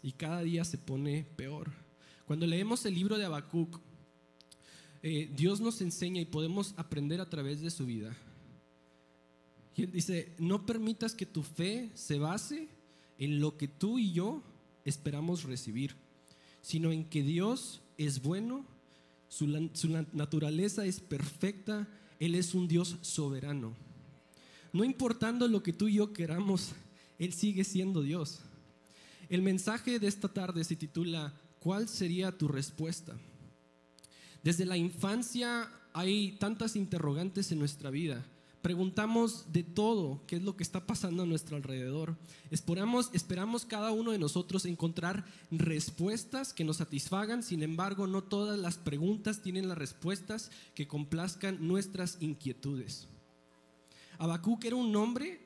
Y 0.02 0.12
cada 0.12 0.42
día 0.42 0.64
se 0.64 0.78
pone 0.78 1.26
peor. 1.36 1.70
Cuando 2.26 2.46
leemos 2.46 2.84
el 2.86 2.94
libro 2.94 3.18
de 3.18 3.26
Habacuc, 3.26 3.78
eh, 5.02 5.30
Dios 5.36 5.60
nos 5.60 5.80
enseña 5.80 6.20
y 6.20 6.26
podemos 6.26 6.74
aprender 6.76 7.20
a 7.20 7.28
través 7.28 7.60
de 7.60 7.70
su 7.70 7.86
vida. 7.86 8.16
Y 9.76 9.82
él 9.82 9.92
dice, 9.92 10.32
no 10.38 10.64
permitas 10.64 11.14
que 11.14 11.26
tu 11.26 11.42
fe 11.42 11.90
se 11.94 12.18
base 12.18 12.68
en 13.18 13.40
lo 13.40 13.56
que 13.56 13.68
tú 13.68 13.98
y 13.98 14.12
yo 14.12 14.42
esperamos 14.84 15.44
recibir, 15.44 15.94
sino 16.62 16.92
en 16.92 17.04
que 17.04 17.22
Dios 17.22 17.80
es 17.98 18.22
bueno, 18.22 18.64
su, 19.28 19.70
su 19.74 19.88
naturaleza 20.12 20.86
es 20.86 21.00
perfecta, 21.00 21.88
Él 22.18 22.34
es 22.34 22.54
un 22.54 22.68
Dios 22.68 22.96
soberano. 23.02 23.74
No 24.72 24.84
importando 24.84 25.48
lo 25.48 25.62
que 25.62 25.72
tú 25.72 25.88
y 25.88 25.94
yo 25.94 26.12
queramos, 26.12 26.72
Él 27.18 27.32
sigue 27.32 27.64
siendo 27.64 28.02
Dios. 28.02 28.40
El 29.28 29.42
mensaje 29.42 29.98
de 29.98 30.06
esta 30.06 30.28
tarde 30.28 30.64
se 30.64 30.76
titula, 30.76 31.34
¿cuál 31.58 31.88
sería 31.88 32.36
tu 32.36 32.48
respuesta? 32.48 33.16
Desde 34.46 34.64
la 34.64 34.76
infancia 34.76 35.68
hay 35.92 36.36
tantas 36.38 36.76
interrogantes 36.76 37.50
en 37.50 37.58
nuestra 37.58 37.90
vida. 37.90 38.24
Preguntamos 38.62 39.52
de 39.52 39.64
todo, 39.64 40.22
qué 40.28 40.36
es 40.36 40.42
lo 40.44 40.56
que 40.56 40.62
está 40.62 40.86
pasando 40.86 41.24
a 41.24 41.26
nuestro 41.26 41.56
alrededor. 41.56 42.16
Esperamos, 42.52 43.10
esperamos 43.12 43.64
cada 43.64 43.90
uno 43.90 44.12
de 44.12 44.20
nosotros 44.20 44.64
encontrar 44.64 45.24
respuestas 45.50 46.52
que 46.52 46.62
nos 46.62 46.76
satisfagan, 46.76 47.42
sin 47.42 47.64
embargo, 47.64 48.06
no 48.06 48.22
todas 48.22 48.56
las 48.56 48.78
preguntas 48.78 49.42
tienen 49.42 49.66
las 49.66 49.78
respuestas 49.78 50.52
que 50.76 50.86
complazcan 50.86 51.66
nuestras 51.66 52.18
inquietudes. 52.20 53.08
Habacuc 54.16 54.64
era 54.64 54.76
un 54.76 54.94
hombre 54.94 55.40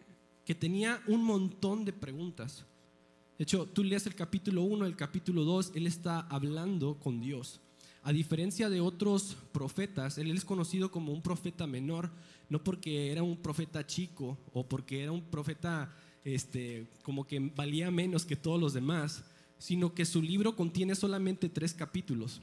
que 0.45 0.54
tenía 0.54 1.02
un 1.07 1.25
montón 1.25 1.87
de 1.87 1.95
preguntas. 1.95 2.66
De 3.38 3.45
hecho, 3.45 3.64
tú 3.64 3.83
lees 3.83 4.04
el 4.04 4.14
capítulo 4.14 4.61
1, 4.64 4.85
el 4.85 4.95
capítulo 4.95 5.45
2, 5.45 5.73
él 5.75 5.87
está 5.87 6.21
hablando 6.21 6.99
con 6.99 7.23
Dios. 7.23 7.62
A 8.02 8.12
diferencia 8.12 8.71
de 8.71 8.80
otros 8.80 9.37
profetas, 9.52 10.19
él 10.19 10.30
es 10.30 10.45
conocido 10.45 10.90
como 10.90 11.12
un 11.12 11.23
profeta 11.23 11.66
menor, 11.66 12.11
no 12.49 12.64
porque 12.64 13.12
era 13.12 13.23
un 13.23 13.37
profeta 13.37 13.87
chico 13.87 14.38
o 14.52 14.66
porque 14.66 15.02
era 15.02 15.12
un 15.12 15.23
profeta 15.23 15.95
este, 16.25 16.88
como 17.02 17.26
que 17.26 17.38
valía 17.54 17.90
menos 17.90 18.25
que 18.25 18.37
todos 18.37 18.61
los 18.61 18.73
demás, 18.73 19.25
sino 19.59 19.95
que 19.95 20.04
su 20.04 20.23
libro 20.23 20.57
contiene 20.57 20.95
solamente 20.95 21.49
tres 21.49 21.75
capítulos. 21.75 22.40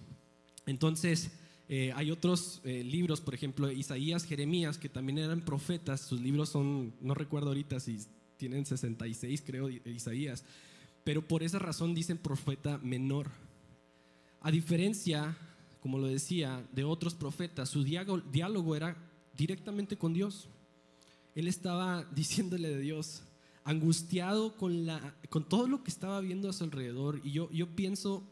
Entonces, 0.66 1.32
Eh, 1.70 1.92
hay 1.96 2.12
otros 2.12 2.62
eh, 2.64 2.84
libros, 2.84 3.20
por 3.20 3.34
ejemplo, 3.34 3.70
Isaías, 3.70 4.24
Jeremías, 4.24 4.78
que 4.78 4.88
también 4.88 5.18
eran 5.18 5.42
profetas. 5.42 6.02
Sus 6.02 6.22
libros 6.22 6.50
son, 6.50 6.94
no 7.02 7.14
recuerdo 7.14 7.50
ahorita 7.50 7.80
si 7.80 8.00
tienen 8.38 8.66
66, 8.66 9.44
creo, 9.46 9.70
Isaías. 9.70 10.46
Pero 11.04 11.28
por 11.28 11.44
esa 11.44 11.60
razón 11.60 11.94
dicen 11.94 12.18
profeta 12.18 12.78
menor. 12.78 13.30
A 14.42 14.52
diferencia, 14.52 15.38
como 15.82 15.98
lo 15.98 16.08
decía, 16.08 16.66
de 16.72 16.84
otros 16.84 17.16
profetas, 17.16 17.70
su 17.70 17.84
diálogo 17.84 18.76
era 18.76 18.96
directamente 19.36 19.98
con 19.98 20.14
Dios. 20.14 20.50
Él 21.36 21.48
estaba 21.48 22.04
diciéndole 22.16 22.70
de 22.70 22.80
Dios, 22.80 23.24
angustiado 23.64 24.56
con, 24.56 24.86
la, 24.86 25.16
con 25.30 25.48
todo 25.48 25.68
lo 25.68 25.84
que 25.84 25.92
estaba 25.92 26.22
viendo 26.22 26.50
a 26.50 26.54
su 26.54 26.64
alrededor. 26.64 27.22
Y 27.24 27.32
yo, 27.32 27.52
yo 27.52 27.68
pienso 27.76 28.24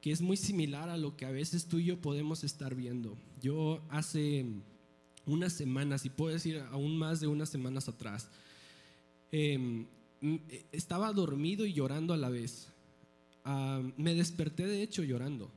que 0.00 0.10
es 0.10 0.20
muy 0.20 0.36
similar 0.36 0.88
a 0.88 0.96
lo 0.96 1.16
que 1.16 1.24
a 1.24 1.30
veces 1.30 1.66
tú 1.66 1.78
y 1.78 1.84
yo 1.84 2.00
podemos 2.00 2.42
estar 2.42 2.74
viendo. 2.74 3.16
Yo 3.40 3.80
hace 3.88 4.44
unas 5.26 5.52
semanas, 5.52 6.04
y 6.04 6.10
puedo 6.10 6.32
decir 6.32 6.58
aún 6.72 6.98
más 6.98 7.20
de 7.20 7.28
unas 7.28 7.48
semanas 7.48 7.88
atrás, 7.88 8.28
em, 9.30 9.86
estaba 10.72 11.12
dormido 11.12 11.66
y 11.66 11.72
llorando 11.72 12.12
a 12.12 12.16
la 12.16 12.30
vez. 12.30 12.68
Ah, 13.44 13.82
me 13.96 14.14
desperté 14.14 14.66
de 14.66 14.82
hecho 14.82 15.02
llorando. 15.02 15.50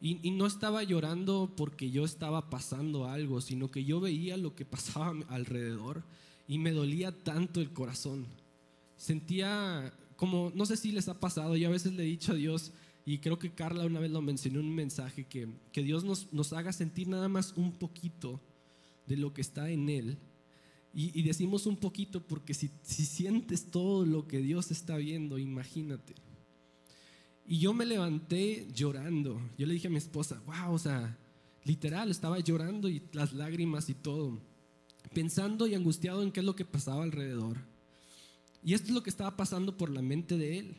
Y, 0.00 0.18
y, 0.26 0.30
no 0.30 0.46
estaba 0.46 0.84
llorando 0.84 1.52
porque 1.56 1.90
yo 1.90 2.04
estaba 2.04 2.50
pasando 2.50 3.06
algo, 3.06 3.40
sino 3.40 3.70
que 3.70 3.84
yo 3.84 4.00
veía 4.00 4.36
lo 4.36 4.54
que 4.54 4.64
pasaba 4.64 5.14
alrededor 5.28 6.04
y 6.46 6.58
me 6.58 6.72
dolía 6.72 7.12
tanto 7.12 7.60
el 7.60 7.72
corazón. 7.72 8.26
Sentía 8.96 9.92
como, 10.16 10.50
no 10.54 10.66
sé 10.66 10.76
si 10.76 10.90
les 10.90 11.08
ha 11.08 11.20
pasado, 11.20 11.56
yo 11.56 11.68
a 11.68 11.72
veces 11.72 11.92
le 11.92 12.02
he 12.02 12.06
dicho 12.06 12.32
a 12.32 12.36
Dios, 12.36 12.72
y 13.06 13.18
creo 13.18 13.38
que 13.38 13.52
Carla 13.52 13.86
una 13.86 14.00
vez 14.00 14.10
lo 14.10 14.20
mencionó 14.20 14.60
en 14.60 14.66
un 14.66 14.74
mensaje, 14.74 15.24
que, 15.24 15.48
que 15.72 15.82
Dios 15.82 16.04
nos, 16.04 16.32
nos, 16.32 16.52
haga 16.52 16.72
sentir 16.72 17.08
nada 17.08 17.28
más 17.28 17.54
un 17.56 17.72
poquito 17.72 18.40
de 19.06 19.16
lo 19.16 19.32
que 19.32 19.40
está 19.40 19.70
en 19.70 19.88
Él. 19.88 20.18
Y, 20.92 21.18
y 21.18 21.22
decimos 21.22 21.66
un 21.66 21.76
poquito 21.76 22.20
porque 22.20 22.52
si, 22.52 22.70
si 22.82 23.06
sientes 23.06 23.70
todo 23.70 24.04
lo 24.04 24.26
que 24.26 24.40
Dios 24.40 24.70
está 24.70 24.96
viendo, 24.96 25.38
imagínate. 25.38 26.14
Y 27.50 27.58
yo 27.60 27.72
me 27.72 27.86
levanté 27.86 28.68
llorando. 28.74 29.40
Yo 29.56 29.66
le 29.66 29.72
dije 29.72 29.86
a 29.86 29.90
mi 29.90 29.96
esposa, 29.96 30.42
wow, 30.44 30.74
o 30.74 30.78
sea, 30.78 31.16
literal, 31.64 32.10
estaba 32.10 32.38
llorando 32.40 32.90
y 32.90 33.02
las 33.12 33.32
lágrimas 33.32 33.88
y 33.88 33.94
todo, 33.94 34.38
pensando 35.14 35.66
y 35.66 35.74
angustiado 35.74 36.22
en 36.22 36.30
qué 36.30 36.40
es 36.40 36.46
lo 36.46 36.54
que 36.54 36.66
pasaba 36.66 37.02
alrededor. 37.02 37.56
Y 38.62 38.74
esto 38.74 38.88
es 38.88 38.92
lo 38.92 39.02
que 39.02 39.08
estaba 39.08 39.34
pasando 39.34 39.78
por 39.78 39.88
la 39.88 40.02
mente 40.02 40.36
de 40.36 40.58
él. 40.58 40.76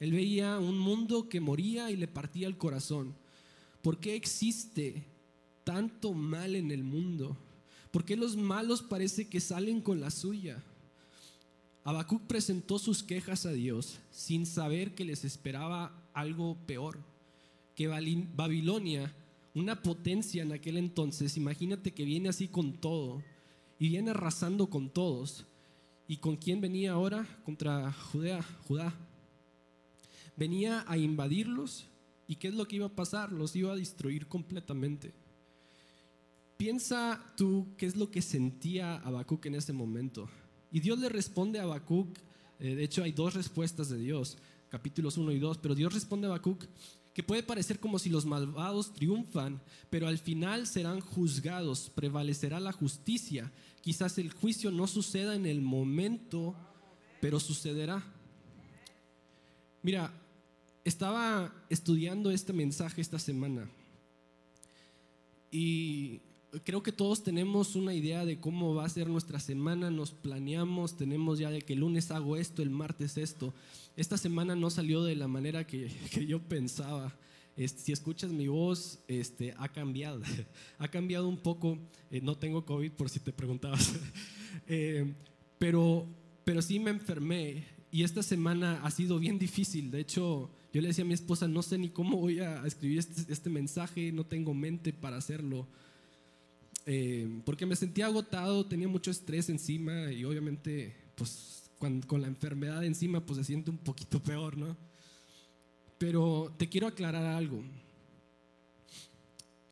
Él 0.00 0.12
veía 0.12 0.58
un 0.58 0.78
mundo 0.78 1.28
que 1.28 1.40
moría 1.40 1.90
y 1.90 1.96
le 1.96 2.08
partía 2.08 2.46
el 2.46 2.56
corazón. 2.56 3.14
¿Por 3.82 4.00
qué 4.00 4.14
existe 4.14 5.04
tanto 5.62 6.14
mal 6.14 6.56
en 6.56 6.70
el 6.70 6.84
mundo? 6.84 7.36
¿Por 7.90 8.06
qué 8.06 8.16
los 8.16 8.34
malos 8.34 8.80
parece 8.80 9.28
que 9.28 9.40
salen 9.40 9.82
con 9.82 10.00
la 10.00 10.10
suya? 10.10 10.64
Habacuc 11.88 12.20
presentó 12.26 12.78
sus 12.78 13.02
quejas 13.02 13.46
a 13.46 13.52
Dios 13.52 13.98
sin 14.10 14.44
saber 14.44 14.94
que 14.94 15.06
les 15.06 15.24
esperaba 15.24 15.98
algo 16.12 16.54
peor, 16.66 16.98
que 17.74 17.88
Babilonia, 17.88 19.14
una 19.54 19.82
potencia 19.82 20.42
en 20.42 20.52
aquel 20.52 20.76
entonces, 20.76 21.38
imagínate 21.38 21.92
que 21.92 22.04
viene 22.04 22.28
así 22.28 22.46
con 22.46 22.74
todo 22.74 23.22
y 23.78 23.88
viene 23.88 24.10
arrasando 24.10 24.68
con 24.68 24.90
todos. 24.90 25.46
¿Y 26.06 26.18
con 26.18 26.36
quién 26.36 26.60
venía 26.60 26.92
ahora? 26.92 27.26
Contra 27.46 27.90
Judea, 27.90 28.42
Judá 28.66 28.94
venía 30.36 30.84
a 30.88 30.98
invadirlos 30.98 31.86
y 32.26 32.36
¿qué 32.36 32.48
es 32.48 32.54
lo 32.54 32.68
que 32.68 32.76
iba 32.76 32.86
a 32.86 32.94
pasar? 32.94 33.32
Los 33.32 33.56
iba 33.56 33.72
a 33.72 33.76
destruir 33.76 34.26
completamente. 34.26 35.14
Piensa 36.58 37.32
tú 37.34 37.68
qué 37.78 37.86
es 37.86 37.96
lo 37.96 38.10
que 38.10 38.20
sentía 38.20 38.96
Habacuc 38.96 39.46
en 39.46 39.54
ese 39.54 39.72
momento. 39.72 40.28
Y 40.70 40.80
Dios 40.80 40.98
le 40.98 41.08
responde 41.08 41.58
a 41.58 41.62
Habacuc, 41.62 42.18
eh, 42.60 42.74
de 42.74 42.84
hecho 42.84 43.02
hay 43.02 43.12
dos 43.12 43.34
respuestas 43.34 43.88
de 43.88 43.98
Dios, 43.98 44.36
capítulos 44.68 45.16
1 45.16 45.32
y 45.32 45.38
2, 45.38 45.58
pero 45.58 45.74
Dios 45.74 45.92
responde 45.94 46.26
a 46.26 46.30
Habacuc 46.30 46.64
que 47.18 47.22
puede 47.24 47.42
parecer 47.42 47.80
como 47.80 47.98
si 47.98 48.10
los 48.10 48.26
malvados 48.26 48.92
triunfan, 48.92 49.60
pero 49.90 50.06
al 50.06 50.18
final 50.18 50.68
serán 50.68 51.00
juzgados, 51.00 51.90
prevalecerá 51.90 52.60
la 52.60 52.70
justicia. 52.70 53.50
Quizás 53.80 54.18
el 54.18 54.30
juicio 54.30 54.70
no 54.70 54.86
suceda 54.86 55.34
en 55.34 55.44
el 55.44 55.60
momento, 55.60 56.54
pero 57.20 57.40
sucederá. 57.40 58.04
Mira, 59.82 60.12
estaba 60.84 61.52
estudiando 61.68 62.30
este 62.30 62.52
mensaje 62.52 63.00
esta 63.00 63.18
semana 63.18 63.68
y 65.50 66.20
creo 66.64 66.82
que 66.82 66.92
todos 66.92 67.22
tenemos 67.22 67.76
una 67.76 67.94
idea 67.94 68.24
de 68.24 68.38
cómo 68.38 68.74
va 68.74 68.84
a 68.84 68.88
ser 68.88 69.08
nuestra 69.08 69.40
semana, 69.40 69.90
nos 69.90 70.12
planeamos, 70.12 70.96
tenemos 70.96 71.38
ya 71.38 71.50
de 71.50 71.62
que 71.62 71.74
el 71.74 71.80
lunes 71.80 72.10
hago 72.10 72.36
esto, 72.36 72.62
el 72.62 72.70
martes 72.70 73.16
esto. 73.16 73.54
Esta 73.96 74.16
semana 74.16 74.54
no 74.54 74.70
salió 74.70 75.02
de 75.04 75.16
la 75.16 75.28
manera 75.28 75.66
que, 75.66 75.90
yo 76.26 76.40
pensaba. 76.40 77.16
si 77.56 77.92
escuchas 77.92 78.30
mi 78.30 78.48
voz, 78.48 79.00
este, 79.08 79.54
ha 79.58 79.68
cambiado. 79.68 80.22
ha 80.78 80.88
cambiado 80.88 81.28
un 81.28 81.38
poco. 81.38 81.78
Eh, 82.10 82.20
no 82.20 82.36
tengo 82.36 82.64
COVID 82.64 82.92
por 82.92 83.10
si 83.10 83.20
te 83.20 83.32
preguntabas. 83.32 83.94
Eh, 84.66 85.14
pero, 85.58 86.06
pero 86.44 86.60
sí 86.60 86.78
me 86.78 86.90
enfermé 86.90 87.64
y 87.90 88.02
esta 88.02 88.22
semana 88.22 88.80
ha 88.82 88.90
sido 88.90 89.18
bien 89.18 89.38
difícil. 89.38 89.90
De 89.90 90.00
hecho, 90.00 90.50
yo 90.72 90.80
le 90.80 90.88
decía 90.88 91.04
a 91.04 91.06
mi 91.06 91.14
esposa, 91.14 91.48
no 91.48 91.62
sé 91.62 91.78
ni 91.78 91.88
cómo 91.90 92.16
voy 92.18 92.40
a 92.40 92.66
escribir 92.66 92.98
este, 92.98 93.32
este 93.32 93.50
mensaje, 93.50 94.12
no 94.12 94.24
tengo 94.24 94.52
mente 94.54 94.92
para 94.92 95.16
hacerlo. 95.16 95.66
Eh, 96.90 97.42
porque 97.44 97.66
me 97.66 97.76
sentía 97.76 98.06
agotado, 98.06 98.64
tenía 98.64 98.88
mucho 98.88 99.10
estrés 99.10 99.50
encima 99.50 100.10
y 100.10 100.24
obviamente, 100.24 100.96
pues 101.16 101.70
con 101.78 102.22
la 102.22 102.26
enfermedad 102.26 102.82
encima, 102.82 103.26
pues 103.26 103.36
se 103.36 103.44
siente 103.44 103.70
un 103.70 103.76
poquito 103.76 104.22
peor, 104.22 104.56
¿no? 104.56 104.74
Pero 105.98 106.50
te 106.56 106.70
quiero 106.70 106.86
aclarar 106.86 107.26
algo. 107.26 107.62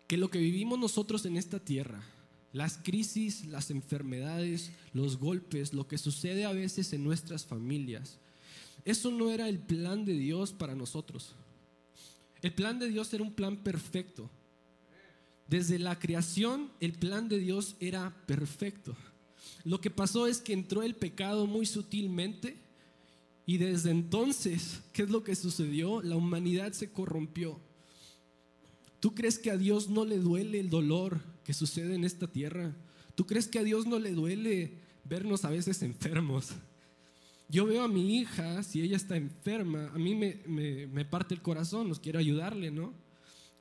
Que 0.07 0.19
lo 0.19 0.29
que 0.31 0.39
vivimos 0.39 0.79
nosotros 0.79 1.25
en 1.25 1.39
esta 1.39 1.59
tierra, 1.59 2.05
las 2.53 2.77
crisis, 2.77 3.47
las 3.47 3.71
enfermedades, 3.71 4.71
los 4.93 5.17
golpes, 5.17 5.73
lo 5.73 5.89
que 5.89 5.97
sucede 5.97 6.45
a 6.45 6.53
veces 6.53 6.93
en 6.93 7.03
nuestras 7.03 7.47
familias, 7.47 8.19
eso 8.85 9.11
no 9.11 9.31
era 9.31 9.49
el 9.49 9.59
plan 9.59 10.05
de 10.05 10.13
Dios 10.13 10.53
para 10.53 10.75
nosotros. 10.75 11.35
El 12.43 12.53
plan 12.53 12.79
de 12.79 12.91
Dios 12.91 13.15
era 13.15 13.25
un 13.25 13.33
plan 13.33 13.57
perfecto. 13.57 14.29
Desde 15.49 15.79
la 15.79 15.99
creación, 15.99 16.71
el 16.81 16.93
plan 16.93 17.29
de 17.29 17.39
Dios 17.39 17.77
era 17.81 18.15
perfecto. 18.27 18.97
Lo 19.65 19.81
que 19.81 19.91
pasó 19.91 20.27
es 20.27 20.39
que 20.39 20.53
entró 20.53 20.83
el 20.83 20.95
pecado 20.95 21.47
muy 21.47 21.67
sutilmente 21.67 22.57
y 23.47 23.59
desde 23.59 23.91
entonces, 23.91 24.81
¿qué 24.93 25.03
es 25.03 25.11
lo 25.11 25.23
que 25.23 25.37
sucedió? 25.37 26.03
La 26.03 26.17
humanidad 26.17 26.73
se 26.73 26.91
corrompió. 26.91 27.61
¿Tú 28.99 29.15
crees 29.15 29.39
que 29.39 29.53
a 29.53 29.57
Dios 29.57 29.89
no 29.89 30.05
le 30.05 30.19
duele 30.19 30.59
el 30.59 30.69
dolor 30.69 31.21
que 31.45 31.55
sucede 31.55 31.95
en 31.95 32.05
esta 32.05 32.27
tierra? 32.27 32.75
¿Tú 33.15 33.25
crees 33.25 33.47
que 33.47 33.61
a 33.61 33.63
Dios 33.63 33.87
no 33.87 34.01
le 34.01 34.13
duele 34.13 34.79
vernos 35.05 35.45
a 35.45 35.51
veces 35.51 35.83
enfermos? 35.83 36.49
Yo 37.49 37.67
veo 37.67 37.85
a 37.85 37.89
mi 37.89 38.19
hija, 38.19 38.65
si 38.65 38.83
ella 38.83 38.97
está 38.97 39.17
enferma, 39.17 39.91
a 39.95 39.99
mí 39.99 40.17
me, 40.17 41.05
parte 41.05 41.35
el 41.35 41.43
corazón, 41.43 41.89
nos 41.89 42.01
quiero 42.01 42.19
ayudarle, 42.19 42.73
¿no? 42.73 42.93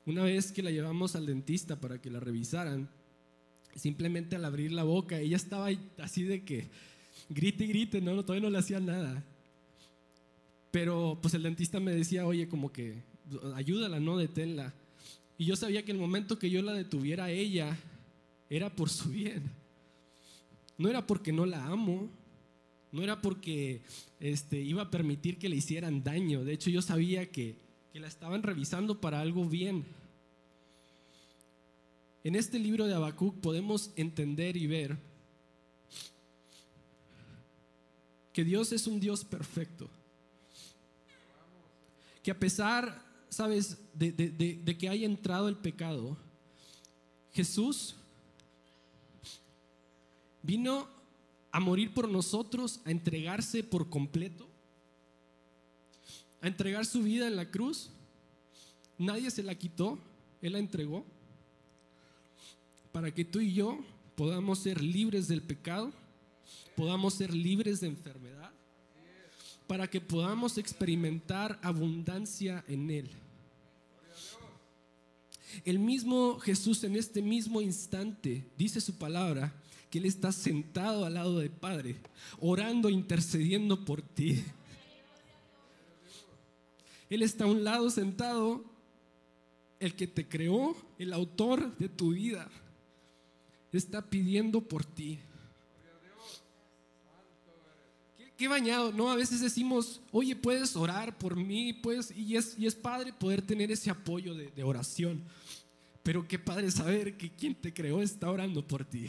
Una 0.06 0.22
vez 0.22 0.52
que 0.52 0.62
la 0.62 0.70
llevamos 0.70 1.16
al 1.16 1.26
dentista 1.26 1.80
para 1.80 2.00
que 2.00 2.10
la 2.10 2.20
revisaran, 2.20 2.88
simplemente 3.74 4.36
al 4.36 4.44
abrir 4.44 4.72
la 4.72 4.84
boca, 4.84 5.18
ella 5.18 5.36
estaba 5.36 5.68
así 5.98 6.22
de 6.22 6.44
que 6.44 6.68
grite 7.28 7.64
y 7.64 7.68
grite, 7.68 8.00
¿no? 8.00 8.22
Todavía 8.24 8.48
no 8.48 8.50
le 8.50 8.58
hacía 8.58 8.78
nada. 8.78 9.24
Pero 10.70 11.18
pues 11.20 11.34
el 11.34 11.42
dentista 11.42 11.80
me 11.80 11.90
decía, 11.90 12.26
oye, 12.26 12.48
como 12.48 12.72
que 12.72 13.02
ayúdala, 13.54 13.98
no 13.98 14.16
deténla. 14.16 14.72
Y 15.38 15.44
yo 15.44 15.56
sabía 15.56 15.84
que 15.84 15.92
el 15.92 15.98
momento 15.98 16.38
que 16.38 16.50
yo 16.50 16.62
la 16.62 16.72
detuviera 16.72 17.24
a 17.24 17.30
ella 17.30 17.76
era 18.48 18.74
por 18.74 18.88
su 18.88 19.10
bien. 19.10 19.42
No 20.78 20.88
era 20.88 21.06
porque 21.06 21.32
no 21.32 21.46
la 21.46 21.66
amo, 21.66 22.08
no 22.92 23.02
era 23.02 23.20
porque 23.20 23.82
este, 24.20 24.60
iba 24.60 24.82
a 24.82 24.90
permitir 24.90 25.38
que 25.38 25.48
le 25.48 25.56
hicieran 25.56 26.04
daño. 26.04 26.44
De 26.44 26.52
hecho, 26.52 26.70
yo 26.70 26.80
sabía 26.80 27.30
que, 27.30 27.56
que 27.96 28.00
la 28.00 28.08
estaban 28.08 28.42
revisando 28.42 29.00
para 29.00 29.22
algo 29.22 29.46
bien. 29.46 29.82
En 32.24 32.34
este 32.34 32.58
libro 32.58 32.86
de 32.86 32.92
Habacuc 32.92 33.34
podemos 33.40 33.90
entender 33.96 34.54
y 34.58 34.66
ver 34.66 34.98
que 38.34 38.44
Dios 38.44 38.70
es 38.72 38.86
un 38.86 39.00
Dios 39.00 39.24
perfecto. 39.24 39.88
Que 42.22 42.32
a 42.32 42.38
pesar 42.38 43.02
sabes, 43.30 43.78
de, 43.94 44.76
que 44.78 44.90
haya 44.90 45.06
entrado 45.06 45.48
el 45.48 45.56
pecado, 45.56 46.18
Jesús 47.32 47.94
vino 50.42 50.86
a 51.50 51.60
morir 51.60 51.94
por 51.94 52.10
nosotros, 52.10 52.78
a 52.84 52.90
entregarse 52.90 53.64
por 53.64 53.88
completo, 53.88 54.46
entregar 56.48 56.86
su 56.86 57.02
vida 57.02 57.26
en 57.26 57.36
la 57.36 57.50
cruz. 57.50 57.90
Nadie 58.98 59.30
se 59.30 59.42
la 59.42 59.54
quitó, 59.54 59.98
Él 60.40 60.52
la 60.52 60.58
entregó. 60.58 61.04
para 62.92 63.12
que 63.12 63.26
tú 63.26 63.40
y 63.40 63.52
yo 63.52 63.78
podamos 64.14 64.58
ser 64.60 64.82
libres 64.82 65.28
del 65.28 65.42
pecado, 65.42 65.92
podamos 66.74 67.12
ser 67.12 67.34
libres 67.34 67.80
de 67.80 67.88
enfermedad, 67.88 68.50
para 69.66 69.86
que 69.86 70.00
podamos 70.00 70.56
experimentar 70.56 71.58
abundancia 71.62 72.64
en 72.68 72.90
Él. 72.90 73.10
El 75.64 75.78
mismo 75.78 76.38
Jesús 76.38 76.84
en 76.84 76.96
este 76.96 77.22
mismo 77.22 77.60
instante 77.60 78.46
dice 78.56 78.80
su 78.80 78.96
palabra 78.96 79.52
que 79.90 79.98
Él 79.98 80.06
está 80.06 80.32
sentado 80.32 81.04
al 81.04 81.14
lado 81.14 81.38
del 81.38 81.50
Padre, 81.50 81.96
orando, 82.40 82.88
intercediendo 82.88 83.84
por 83.84 84.02
ti. 84.02 84.42
Él 87.08 87.22
está 87.22 87.44
a 87.44 87.48
un 87.48 87.64
lado 87.64 87.88
sentado, 87.90 88.64
el 89.78 89.94
que 89.94 90.06
te 90.06 90.26
creó, 90.26 90.76
el 90.98 91.12
autor 91.12 91.76
de 91.78 91.88
tu 91.88 92.12
vida, 92.12 92.48
está 93.72 94.02
pidiendo 94.02 94.60
por 94.60 94.84
ti. 94.84 95.18
Qué, 98.36 98.48
bañado, 98.48 98.92
¿no? 98.92 99.10
A 99.10 99.16
veces 99.16 99.40
decimos, 99.40 100.02
oye, 100.12 100.36
puedes 100.36 100.76
orar 100.76 101.16
por 101.16 101.36
mí, 101.36 101.72
pues, 101.72 102.10
y 102.14 102.36
es, 102.36 102.74
padre 102.74 103.12
poder 103.12 103.40
tener 103.40 103.70
ese 103.70 103.88
apoyo 103.88 104.34
de, 104.34 104.50
de 104.50 104.62
oración. 104.62 105.22
Pero 106.02 106.26
qué 106.28 106.38
padre 106.38 106.70
saber 106.70 107.16
que 107.16 107.30
quien 107.30 107.54
te 107.54 107.72
creó 107.72 108.02
está 108.02 108.30
orando 108.30 108.66
por 108.66 108.84
ti. 108.84 109.08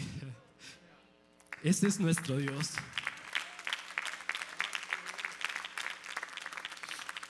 Ese 1.63 1.87
es 1.87 1.99
nuestro 1.99 2.37
Dios. 2.37 2.69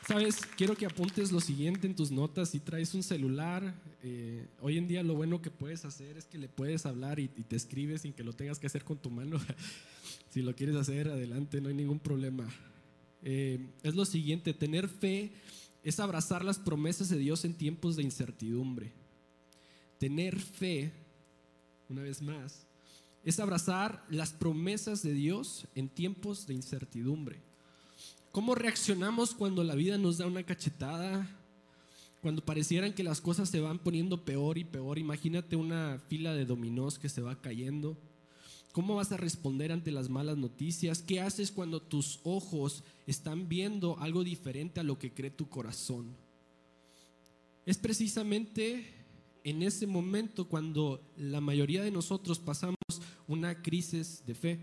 Sabes, 0.07 0.37
quiero 0.55 0.73
que 0.73 0.85
apuntes 0.85 1.33
lo 1.33 1.41
siguiente 1.41 1.85
en 1.85 1.93
tus 1.93 2.11
notas. 2.11 2.51
Si 2.51 2.61
traes 2.61 2.93
un 2.93 3.03
celular, 3.03 3.75
eh, 4.03 4.47
hoy 4.61 4.77
en 4.77 4.87
día 4.87 5.03
lo 5.03 5.15
bueno 5.15 5.41
que 5.41 5.51
puedes 5.51 5.83
hacer 5.83 6.15
es 6.15 6.23
que 6.23 6.37
le 6.37 6.47
puedes 6.47 6.85
hablar 6.85 7.19
y, 7.19 7.27
te 7.27 7.57
escribes 7.57 8.03
sin 8.03 8.13
que 8.13 8.23
lo 8.23 8.31
tengas 8.31 8.57
que 8.57 8.67
hacer 8.67 8.85
con 8.85 8.97
tu 8.97 9.09
mano. 9.09 9.37
si 10.29 10.41
lo 10.41 10.55
quieres 10.55 10.77
hacer, 10.77 11.09
adelante, 11.09 11.59
no 11.59 11.67
hay 11.67 11.75
ningún 11.75 11.99
problema. 11.99 12.47
Eh, 13.21 13.59
es 13.83 13.95
lo 13.95 14.05
siguiente, 14.05 14.53
tener 14.53 14.87
fe 14.87 15.33
es 15.83 15.99
abrazar 15.99 16.45
las 16.45 16.57
promesas 16.57 17.09
de 17.09 17.17
Dios 17.17 17.43
en 17.43 17.55
tiempos 17.55 17.97
de 17.97 18.03
incertidumbre. 18.03 18.93
Tener 19.97 20.39
fe, 20.39 20.89
una 21.89 22.03
vez 22.03 22.21
más, 22.21 22.65
es 23.25 23.41
abrazar 23.41 24.05
las 24.09 24.31
promesas 24.31 25.03
de 25.03 25.11
Dios 25.11 25.67
en 25.75 25.89
tiempos 25.89 26.47
de 26.47 26.53
incertidumbre. 26.53 27.46
¿Cómo 28.31 28.55
reaccionamos 28.55 29.33
cuando 29.33 29.63
la 29.63 29.75
vida 29.75 29.97
nos 29.97 30.17
da 30.17 30.27
una 30.27 30.43
cachetada? 30.43 31.27
Cuando 32.21 32.43
parecieran 32.43 32.93
que 32.93 33.03
las 33.03 33.21
cosas 33.21 33.49
se 33.49 33.59
van 33.59 33.79
poniendo 33.79 34.25
peor 34.25 34.57
y 34.57 34.63
peor. 34.63 34.99
Imagínate 34.99 35.55
una 35.55 35.99
fila 36.07 36.33
de 36.33 36.45
dominós 36.45 36.99
que 36.99 37.09
se 37.09 37.21
va 37.21 37.41
cayendo. 37.41 37.97
¿Cómo 38.71 38.95
vas 38.95 39.11
a 39.11 39.17
responder 39.17 39.71
ante 39.71 39.91
las 39.91 40.09
malas 40.09 40.37
noticias? 40.37 41.01
¿Qué 41.01 41.19
haces 41.19 41.51
cuando 41.51 41.81
tus 41.81 42.19
ojos 42.23 42.83
están 43.07 43.49
viendo 43.49 43.97
algo 43.99 44.23
diferente 44.23 44.79
a 44.79 44.83
lo 44.83 44.99
que 44.99 45.11
cree 45.11 45.31
tu 45.31 45.49
corazón? 45.49 46.15
Es 47.65 47.77
precisamente 47.77 48.85
en 49.43 49.63
ese 49.63 49.87
momento 49.87 50.47
cuando 50.47 51.01
la 51.17 51.41
mayoría 51.41 51.81
de 51.81 51.89
nosotros 51.89 52.37
pasamos 52.37 52.75
una 53.27 53.61
crisis 53.61 54.23
de 54.25 54.35
fe. 54.35 54.59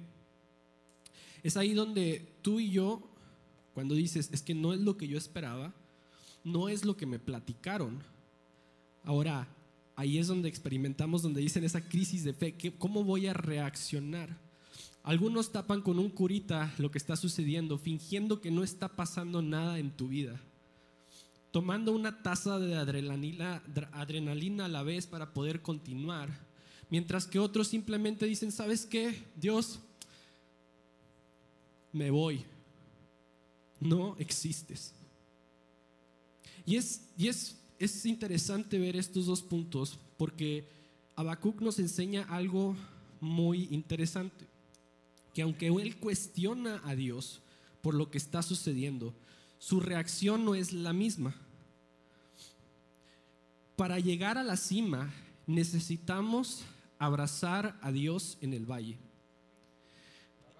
Es 1.42 1.56
ahí 1.56 1.72
donde 1.72 2.36
tú 2.42 2.60
y 2.60 2.70
yo 2.70 3.13
cuando 3.74 3.96
dices, 3.96 4.30
es 4.32 4.40
que 4.40 4.54
no 4.54 4.72
es 4.72 4.80
lo 4.80 4.96
que 4.96 5.08
yo 5.08 5.18
esperaba, 5.18 5.74
no 6.44 6.68
es 6.68 6.84
lo 6.84 6.96
que 6.96 7.06
me 7.06 7.18
platicaron. 7.18 7.98
Ahora, 9.02 9.48
ahí 9.96 10.18
es 10.18 10.28
donde 10.28 10.48
experimentamos, 10.48 11.22
donde 11.22 11.40
dicen 11.40 11.64
esa 11.64 11.86
crisis 11.86 12.22
de 12.22 12.32
fe, 12.32 12.54
¿cómo 12.78 13.02
voy 13.02 13.26
a 13.26 13.34
reaccionar? 13.34 14.38
Algunos 15.02 15.50
tapan 15.50 15.82
con 15.82 15.98
un 15.98 16.08
curita 16.08 16.72
lo 16.78 16.90
que 16.90 16.98
está 16.98 17.16
sucediendo, 17.16 17.76
fingiendo 17.76 18.40
que 18.40 18.52
no 18.52 18.62
está 18.62 18.88
pasando 18.88 19.42
nada 19.42 19.78
en 19.78 19.90
tu 19.90 20.08
vida. 20.08 20.40
Tomando 21.50 21.92
una 21.92 22.22
taza 22.22 22.58
de 22.58 22.76
adrenalina, 22.76 23.62
adrenalina 23.92 24.64
a 24.66 24.68
la 24.68 24.82
vez 24.82 25.06
para 25.06 25.34
poder 25.34 25.62
continuar. 25.62 26.30
Mientras 26.90 27.26
que 27.26 27.38
otros 27.38 27.68
simplemente 27.68 28.26
dicen, 28.26 28.52
¿sabes 28.52 28.86
qué? 28.86 29.24
Dios, 29.36 29.80
me 31.92 32.10
voy 32.10 32.44
no 33.80 34.16
existes. 34.18 34.94
Y 36.66 36.76
es, 36.76 37.02
y 37.16 37.28
es, 37.28 37.58
es 37.78 38.06
interesante 38.06 38.78
ver 38.78 38.96
estos 38.96 39.26
dos 39.26 39.42
puntos 39.42 39.98
porque 40.16 40.68
Habacuc 41.16 41.60
nos 41.60 41.78
enseña 41.78 42.24
algo 42.24 42.76
muy 43.20 43.68
interesante, 43.70 44.46
que 45.32 45.42
aunque 45.42 45.68
él 45.68 45.98
cuestiona 45.98 46.80
a 46.84 46.94
Dios 46.94 47.40
por 47.82 47.94
lo 47.94 48.10
que 48.10 48.18
está 48.18 48.42
sucediendo, 48.42 49.14
su 49.58 49.80
reacción 49.80 50.44
no 50.44 50.54
es 50.54 50.72
la 50.72 50.92
misma. 50.92 51.34
Para 53.76 53.98
llegar 53.98 54.38
a 54.38 54.44
la 54.44 54.56
cima 54.56 55.12
necesitamos 55.46 56.64
abrazar 56.98 57.78
a 57.82 57.92
Dios 57.92 58.38
en 58.40 58.54
el 58.54 58.64
valle 58.64 59.03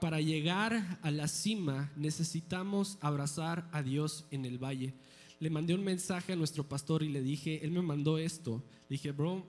para 0.04 0.20
llegar 0.20 0.98
a 1.00 1.10
la 1.10 1.28
cima 1.28 1.90
necesitamos 1.96 2.98
abrazar 3.00 3.66
a 3.72 3.82
Dios 3.82 4.26
en 4.30 4.44
el 4.44 4.62
valle. 4.62 4.92
Le 5.40 5.48
mandé 5.48 5.74
un 5.74 5.82
mensaje 5.82 6.34
a 6.34 6.36
nuestro 6.36 6.68
pastor 6.68 7.02
y 7.02 7.08
le 7.08 7.22
dije, 7.22 7.64
él 7.64 7.70
me 7.70 7.80
mandó 7.80 8.18
esto. 8.18 8.62
Dije, 8.90 9.12
bro, 9.12 9.46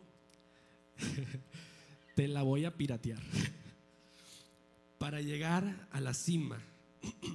te 2.15 2.29
la 2.29 2.43
voy 2.43 2.63
a 2.63 2.73
piratear. 2.73 3.21
Para 4.97 5.19
llegar 5.19 5.89
a 5.91 5.99
la 5.99 6.13
cima 6.13 6.57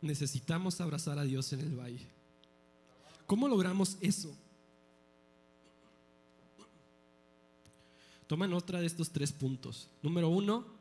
necesitamos 0.00 0.80
abrazar 0.80 1.18
a 1.18 1.24
Dios 1.24 1.52
en 1.52 1.58
el 1.58 1.74
valle. 1.74 2.06
¿Cómo 3.26 3.48
logramos 3.48 3.98
eso? 4.00 4.32
Toman 8.28 8.52
otra 8.52 8.78
de 8.78 8.86
estos 8.86 9.10
tres 9.10 9.32
puntos. 9.32 9.88
Número 10.04 10.28
uno, 10.28 10.75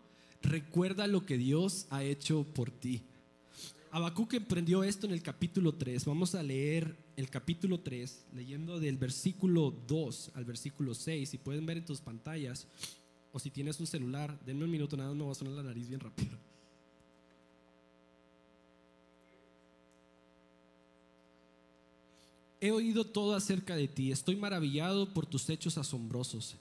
recuerda 0.45 1.07
lo 1.07 1.25
que 1.25 1.37
Dios 1.37 1.87
ha 1.89 2.03
hecho 2.03 2.43
por 2.43 2.71
ti. 2.71 3.01
Habacuc 3.91 4.33
emprendió 4.33 4.83
esto 4.83 5.07
en 5.07 5.13
el 5.13 5.21
capítulo 5.21 5.73
3. 5.73 6.05
Vamos 6.05 6.35
a 6.35 6.43
leer 6.43 6.95
el 7.15 7.29
capítulo 7.29 7.79
3, 7.79 8.25
leyendo 8.33 8.79
del 8.79 8.97
versículo 8.97 9.73
2 9.87 10.31
al 10.33 10.45
versículo 10.45 10.93
6. 10.93 11.29
Si 11.29 11.37
pueden 11.37 11.65
ver 11.65 11.77
en 11.77 11.85
tus 11.85 12.01
pantallas, 12.01 12.67
o 13.31 13.39
si 13.39 13.49
tienes 13.49 13.79
un 13.79 13.87
celular, 13.87 14.37
denme 14.45 14.65
un 14.65 14.71
minuto, 14.71 14.97
nada 14.97 15.09
más 15.09 15.17
me 15.17 15.25
va 15.25 15.31
a 15.31 15.35
sonar 15.35 15.53
la 15.53 15.63
nariz 15.63 15.87
bien 15.87 15.99
rápido. 15.99 16.37
He 22.59 22.71
oído 22.71 23.05
todo 23.05 23.35
acerca 23.35 23.75
de 23.75 23.87
ti, 23.87 24.11
estoy 24.11 24.35
maravillado 24.35 25.13
por 25.13 25.25
tus 25.25 25.49
hechos 25.49 25.77
asombrosos 25.77 26.55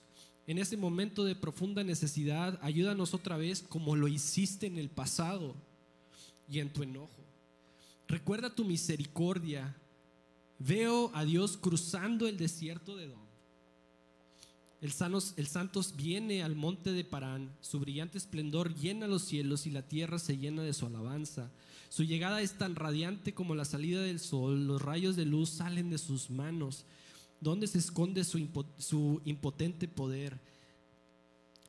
en 0.46 0.59
ese 0.59 0.76
momento 0.76 1.24
de 1.24 1.35
profunda 1.35 1.83
necesidad, 1.83 2.59
ayúdanos 2.62 3.14
otra 3.14 3.37
vez 3.37 3.62
como 3.62 3.96
lo 3.96 4.09
hiciste 4.09 4.66
en 4.66 4.76
el 4.76 4.90
pasado 4.90 5.54
y 6.48 6.59
en 6.59 6.72
tu 6.72 6.83
enojo. 6.83 7.24
Recuerda 8.09 8.54
tu 8.54 8.64
misericordia. 8.64 9.74
Veo 10.59 11.11
a 11.14 11.24
Dios 11.24 11.57
cruzando 11.57 12.28
el 12.28 12.37
desierto 12.37 12.96
de 12.96 13.09
Don. 13.09 13.24
El, 14.83 14.92
el 15.37 15.46
Santos 15.46 15.94
viene 15.96 16.42
al 16.42 16.54
monte 16.54 16.92
de 16.92 17.04
Parán, 17.04 17.50
su 17.62 17.80
brillante 17.80 18.18
esplendor 18.18 18.74
llena 18.74 19.07
los 19.07 19.22
cielos 19.22 19.66
y 19.66 19.70
la 19.70 19.88
tierra 19.88 20.18
se 20.18 20.37
llena 20.37 20.62
de 20.62 20.74
su 20.74 20.85
alabanza. 20.85 21.50
Su 21.88 22.04
llegada 22.04 22.42
es 22.42 22.59
tan 22.59 22.74
radiante 22.74 23.33
como 23.33 23.54
la 23.54 23.64
salida 23.64 24.02
del 24.02 24.20
sol, 24.20 24.66
los 24.66 24.83
rayos 24.83 25.16
de 25.16 25.24
luz 25.24 25.48
salen 25.48 25.88
de 25.88 25.96
sus 25.96 26.28
manos. 26.28 26.85
¿Dónde 27.44 27.66
se 27.66 27.76
esconde 27.76 28.24
su, 28.24 29.20
impotente 29.26 29.87
poder? 29.87 30.40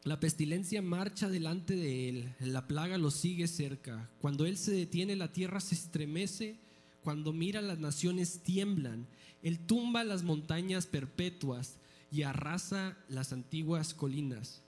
La 0.05 0.21
pestilencia 0.21 0.81
marcha 0.81 1.27
delante 1.27 1.75
de 1.75 2.07
él, 2.07 2.33
la 2.39 2.65
plaga 2.65 2.97
lo 2.97 3.11
sigue 3.11 3.49
cerca. 3.49 4.09
Cuando 4.21 4.45
él 4.45 4.55
se 4.55 4.71
detiene, 4.71 5.17
la 5.17 5.33
tierra 5.33 5.59
se 5.59 5.75
estremece. 5.75 6.55
Cuando 7.03 7.33
mira, 7.33 7.61
las 7.61 7.77
naciones 7.77 8.39
tiemblan. 8.39 9.05
Él 9.43 9.59
tumba 9.59 10.05
las 10.05 10.23
montañas 10.23 10.87
perpetuas 10.87 11.75
y 12.09 12.21
arrasa 12.21 12.97
las 13.09 13.33
antiguas 13.33 13.93
colinas. 13.93 14.61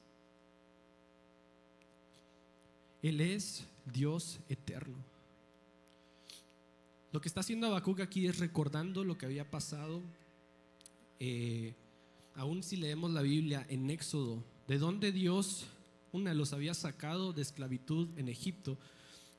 Él 3.02 3.22
es 3.22 3.64
Dios 3.94 4.40
eterno. 4.50 4.98
Lo 7.14 7.22
que 7.22 7.30
está 7.30 7.40
haciendo 7.40 7.68
Habacuc 7.68 8.02
aquí 8.02 8.28
es 8.28 8.40
recordando 8.40 9.06
lo 9.06 9.18
que 9.18 9.26
había 9.26 9.50
pasado 9.50 10.02
eh, 11.20 11.74
aún 12.36 12.64
si 12.64 12.78
leemos 12.78 13.12
la 13.12 13.22
Biblia 13.22 13.66
en 13.70 13.90
Éxodo, 13.90 14.44
de 14.68 14.78
donde 14.78 15.12
Dios, 15.12 15.66
una, 16.12 16.34
los 16.34 16.54
había 16.54 16.74
sacado 16.74 17.34
de 17.34 17.42
esclavitud 17.42 18.10
en 18.18 18.30
Egipto. 18.30 18.78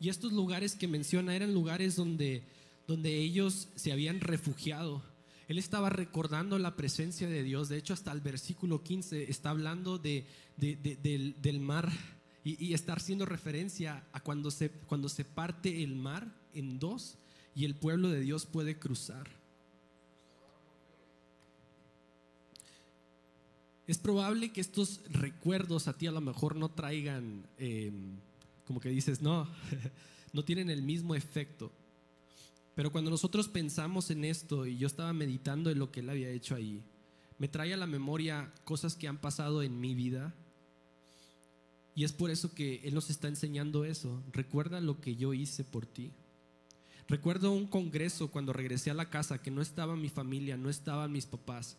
Y 0.01 0.09
estos 0.09 0.33
lugares 0.33 0.75
que 0.75 0.89
menciona 0.89 1.35
eran 1.35 1.55
lugares 1.55 1.97
donde, 1.97 2.43
donde 2.87 3.17
ellos 3.19 3.69
se 3.75 3.93
habían 3.93 4.21
refugiado. 4.21 5.03
él 5.49 5.59
estaba 5.59 5.91
recordando 5.91 6.59
la 6.59 6.77
presencia 6.77 7.29
de 7.29 7.43
Dios. 7.43 7.69
De 7.69 7.79
hecho, 7.79 7.95
hasta 7.95 8.13
el 8.13 8.21
versículo 8.21 8.83
15 8.83 9.31
está 9.31 9.51
hablando 9.51 9.99
de, 9.99 10.27
del, 10.57 11.61
mar 11.61 11.91
y, 12.45 12.63
y, 12.65 12.75
está 12.75 12.95
haciendo 12.95 13.25
referencia 13.25 14.05
a 14.13 14.21
cuando 14.21 14.51
se, 14.51 14.71
cuando 14.71 15.09
se 15.09 15.25
parte 15.25 15.83
el 15.83 15.95
mar 15.95 16.35
en 16.53 16.79
dos 16.79 17.17
y 17.55 17.65
el 17.65 17.75
pueblo 17.75 18.09
de 18.11 18.21
Dios 18.21 18.47
puede 18.47 18.79
cruzar. 18.79 19.29
Es 23.89 23.97
probable 23.97 24.53
que 24.53 24.61
estos 24.61 25.01
recuerdos 25.09 25.89
a 25.89 25.97
ti 25.97 26.07
a 26.07 26.13
lo 26.13 26.21
mejor 26.21 26.57
no 26.57 26.69
traigan, 26.69 27.47
em, 27.57 28.19
como 28.67 28.81
que 28.81 28.91
dices, 28.91 29.23
no, 29.23 29.49
no 30.35 30.45
tienen 30.45 30.69
el 30.69 30.83
mismo 30.83 31.15
efecto. 31.15 31.73
Pero 32.75 32.93
cuando 32.93 33.11
nosotros 33.11 33.49
pensamos 33.49 34.11
en 34.11 34.27
esto 34.27 34.67
y 34.67 34.77
yo 34.77 34.87
estaba 34.87 35.15
meditando 35.15 35.71
en 35.71 35.79
lo 35.79 35.91
que 35.91 36.01
él 36.01 36.11
había 36.11 36.29
hecho 36.29 36.55
ahí, 36.55 36.83
me 37.39 37.49
trae 37.49 37.73
a 37.73 37.79
la 37.79 37.87
memoria 37.87 38.53
cosas 38.65 38.95
que 38.95 39.09
han 39.09 39.17
pasado 39.17 39.63
en 39.63 39.81
mi 39.81 39.95
vida. 39.95 40.35
Y 41.95 42.05
es 42.05 42.13
por 42.13 42.31
eso 42.31 42.53
que 42.55 42.83
Él 42.85 42.95
nos 42.95 43.11
está 43.11 43.27
enseñando 43.27 43.85
eso. 43.85 44.23
Recuerda 44.33 44.81
lo 44.81 45.01
que 45.01 45.17
yo 45.17 45.35
hice 45.35 45.65
por 45.65 45.87
ti. 45.87 46.13
Recuerdo 47.09 47.53
un 47.53 47.67
congreso 47.67 48.29
cuando 48.31 48.53
regresé 48.53 48.91
a 48.91 48.95
la 48.95 49.09
casa 49.09 49.41
que 49.41 49.51
no 49.51 49.63
estaba 49.63 49.97
mi 49.97 50.11
familia, 50.11 50.57
no 50.57 50.69
estaban 50.69 51.11
mis 51.11 51.27
papás 51.27 51.77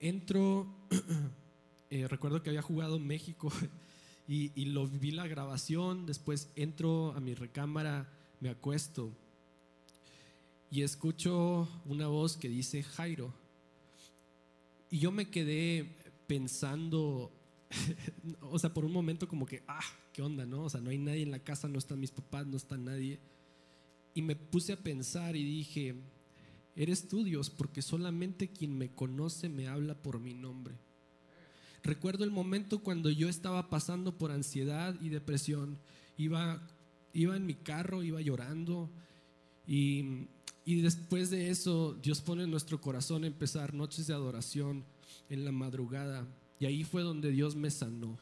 entro, 0.00 0.66
eh, 1.90 2.06
recuerdo 2.08 2.42
que 2.42 2.50
había 2.50 2.62
jugado 2.62 2.98
México 2.98 3.52
y, 4.28 4.64
lo 4.66 4.86
vi 4.86 5.10
la 5.12 5.26
grabación, 5.26 6.06
después 6.06 6.50
entro 6.56 7.12
a 7.12 7.20
mi 7.20 7.34
recámara, 7.34 8.12
me 8.40 8.50
acuesto 8.50 9.12
y 10.70 10.82
escucho 10.82 11.68
una 11.84 12.08
voz 12.08 12.36
que 12.36 12.48
dice 12.48 12.82
Jairo. 12.82 13.32
Y 14.90 14.98
yo 14.98 15.10
me 15.10 15.30
quedé 15.30 15.96
pensando, 16.26 17.32
o 18.40 18.58
sea, 18.58 18.74
por 18.74 18.84
un 18.84 18.92
momento 18.92 19.28
como 19.28 19.46
que, 19.46 19.62
ah, 19.68 19.80
¿qué 20.12 20.22
onda, 20.22 20.44
no? 20.44 20.64
O 20.64 20.70
sea, 20.70 20.80
no 20.80 20.90
hay 20.90 20.98
nadie 20.98 21.22
en 21.22 21.30
la 21.30 21.38
casa, 21.38 21.68
no 21.68 21.78
están 21.78 22.00
mis 22.00 22.10
papás, 22.10 22.46
no 22.46 22.56
está 22.56 22.76
nadie. 22.76 23.18
Y 24.14 24.22
me 24.22 24.34
puse 24.34 24.72
a 24.72 24.76
pensar 24.76 25.36
y 25.36 25.44
dije, 25.44 25.94
Eres 26.76 27.08
tú, 27.08 27.24
Dios, 27.24 27.48
porque 27.48 27.80
solamente 27.80 28.48
quien 28.48 28.76
me 28.76 28.90
conoce 28.90 29.48
me 29.48 29.66
habla 29.66 29.94
por 29.94 30.20
mi 30.20 30.34
nombre. 30.34 30.74
Recuerdo 31.82 32.24
el 32.24 32.30
momento 32.30 32.80
cuando 32.80 33.10
yo 33.10 33.28
estaba 33.28 33.70
pasando 33.70 34.18
por 34.18 34.30
ansiedad 34.30 34.94
y 35.00 35.08
depresión. 35.08 35.78
Iba, 36.18 36.62
iba 37.14 37.34
en 37.34 37.46
mi 37.46 37.54
carro, 37.54 38.02
iba 38.02 38.20
llorando. 38.20 38.90
Y, 39.66 40.26
y 40.66 40.82
después 40.82 41.30
de 41.30 41.48
eso, 41.48 41.96
Dios 42.02 42.20
pone 42.20 42.42
en 42.42 42.50
nuestro 42.50 42.80
corazón 42.80 43.24
empezar 43.24 43.72
noches 43.72 44.06
de 44.06 44.14
adoración 44.14 44.84
en 45.30 45.44
la 45.46 45.52
madrugada. 45.52 46.26
Y 46.60 46.66
ahí 46.66 46.84
fue 46.84 47.02
donde 47.02 47.30
Dios 47.30 47.56
me 47.56 47.70
sanó. 47.70 48.18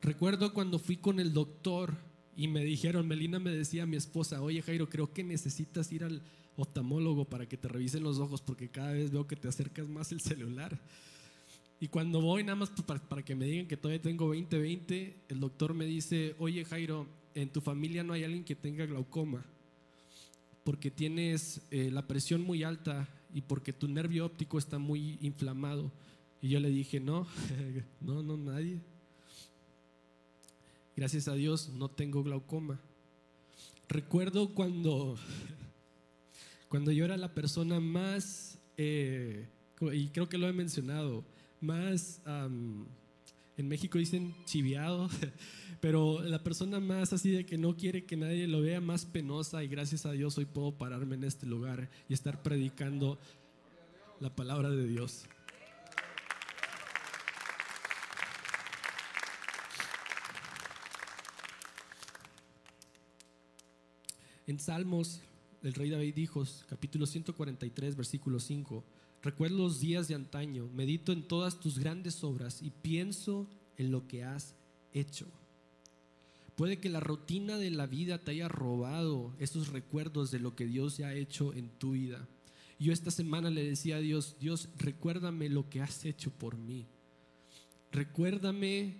Recuerdo 0.00 0.52
cuando 0.52 0.80
fui 0.80 0.96
con 0.96 1.20
el 1.20 1.32
doctor 1.32 1.94
y 2.36 2.48
me 2.48 2.64
dijeron, 2.64 3.06
Melina 3.06 3.38
me 3.38 3.50
decía 3.50 3.82
a 3.82 3.86
mi 3.86 3.96
esposa, 3.96 4.40
oye 4.42 4.62
Jairo, 4.62 4.88
creo 4.88 5.12
que 5.12 5.22
necesitas 5.22 5.92
ir 5.92 6.04
al 6.04 6.22
oftalmólogo 6.56 7.24
para 7.24 7.46
que 7.46 7.56
te 7.56 7.68
revisen 7.68 8.02
los 8.02 8.18
ojos 8.18 8.40
porque 8.40 8.68
cada 8.68 8.92
vez 8.92 9.10
veo 9.10 9.26
que 9.26 9.36
te 9.36 9.48
acercas 9.48 9.88
más 9.88 10.12
el 10.12 10.20
celular. 10.20 10.78
Y 11.80 11.88
cuando 11.88 12.20
voy 12.20 12.44
nada 12.44 12.56
más 12.56 12.70
para, 12.70 13.22
que 13.22 13.34
me 13.34 13.46
digan 13.46 13.66
que 13.66 13.76
todavía 13.76 14.00
tengo 14.00 14.34
20-20, 14.34 15.14
el 15.28 15.40
doctor 15.40 15.74
me 15.74 15.84
dice, 15.84 16.34
oye 16.38 16.64
Jairo, 16.64 17.06
en 17.34 17.48
tu 17.48 17.60
familia 17.60 18.04
no 18.04 18.12
hay 18.12 18.24
alguien 18.24 18.44
que 18.44 18.54
tenga 18.54 18.86
glaucoma 18.86 19.44
porque 20.64 20.90
tienes 20.90 21.60
eh, 21.70 21.90
la 21.90 22.06
presión 22.06 22.42
muy 22.42 22.62
alta 22.62 23.08
y 23.34 23.40
porque 23.40 23.72
tu 23.72 23.88
nervio 23.88 24.26
óptico 24.26 24.58
está 24.58 24.78
muy 24.78 25.18
inflamado. 25.20 25.90
Y 26.40 26.50
yo 26.50 26.60
le 26.60 26.70
dije, 26.70 27.00
no, 27.00 27.26
no, 28.00 28.22
no, 28.22 28.36
nadie. 28.36 28.80
Gracias 30.94 31.26
a 31.26 31.34
Dios 31.34 31.70
no 31.70 31.88
tengo 31.88 32.22
glaucoma. 32.22 32.78
Recuerdo 33.88 34.54
cuando, 34.54 35.16
cuando 36.68 36.92
yo 36.92 37.06
era 37.06 37.16
la 37.16 37.32
persona 37.32 37.80
más, 37.80 38.58
eh, 38.76 39.48
y 39.92 40.08
creo 40.08 40.28
que 40.28 40.36
lo 40.36 40.48
he 40.48 40.52
mencionado, 40.52 41.24
más, 41.62 42.20
en 42.26 43.68
México 43.68 43.98
dicen 43.98 44.34
chiviado, 44.44 45.08
pero 45.80 46.22
la 46.22 46.42
persona 46.42 46.78
más 46.78 47.14
así 47.14 47.30
de 47.30 47.46
que 47.46 47.56
no 47.56 47.74
quiere 47.74 48.04
que 48.04 48.16
nadie 48.16 48.46
lo 48.46 48.60
vea 48.60 48.80
más 48.82 49.06
penosa 49.06 49.64
y 49.64 49.68
gracias 49.68 50.04
a 50.04 50.12
Dios 50.12 50.36
hoy 50.36 50.44
puedo 50.44 50.72
pararme 50.72 51.14
en 51.14 51.24
este 51.24 51.46
lugar 51.46 51.88
y 52.08 52.12
estar 52.12 52.42
predicando 52.42 53.18
la 54.20 54.34
palabra 54.34 54.68
de 54.68 54.86
Dios. 54.86 55.24
En 64.46 64.58
Salmos, 64.58 65.20
el 65.62 65.72
rey 65.74 65.90
David 65.90 66.14
dijo, 66.14 66.44
capítulo 66.68 67.06
143, 67.06 67.94
versículo 67.94 68.40
5, 68.40 68.84
recuerdo 69.22 69.58
los 69.58 69.78
días 69.78 70.08
de 70.08 70.16
antaño, 70.16 70.68
medito 70.74 71.12
en 71.12 71.22
todas 71.22 71.60
tus 71.60 71.78
grandes 71.78 72.24
obras 72.24 72.60
y 72.60 72.70
pienso 72.70 73.46
en 73.76 73.92
lo 73.92 74.08
que 74.08 74.24
has 74.24 74.56
hecho. 74.92 75.26
Puede 76.56 76.78
que 76.78 76.90
la 76.90 77.00
rutina 77.00 77.56
de 77.56 77.70
la 77.70 77.86
vida 77.86 78.18
te 78.18 78.32
haya 78.32 78.48
robado 78.48 79.32
esos 79.38 79.68
recuerdos 79.68 80.30
de 80.32 80.40
lo 80.40 80.56
que 80.56 80.66
Dios 80.66 80.98
ya 80.98 81.08
ha 81.08 81.14
hecho 81.14 81.54
en 81.54 81.68
tu 81.70 81.92
vida. 81.92 82.28
Yo 82.78 82.92
esta 82.92 83.12
semana 83.12 83.48
le 83.48 83.64
decía 83.64 83.96
a 83.96 84.00
Dios, 84.00 84.36
Dios, 84.40 84.68
recuérdame 84.76 85.48
lo 85.48 85.70
que 85.70 85.80
has 85.80 86.04
hecho 86.04 86.32
por 86.32 86.58
mí. 86.58 86.86
Recuérdame 87.92 88.96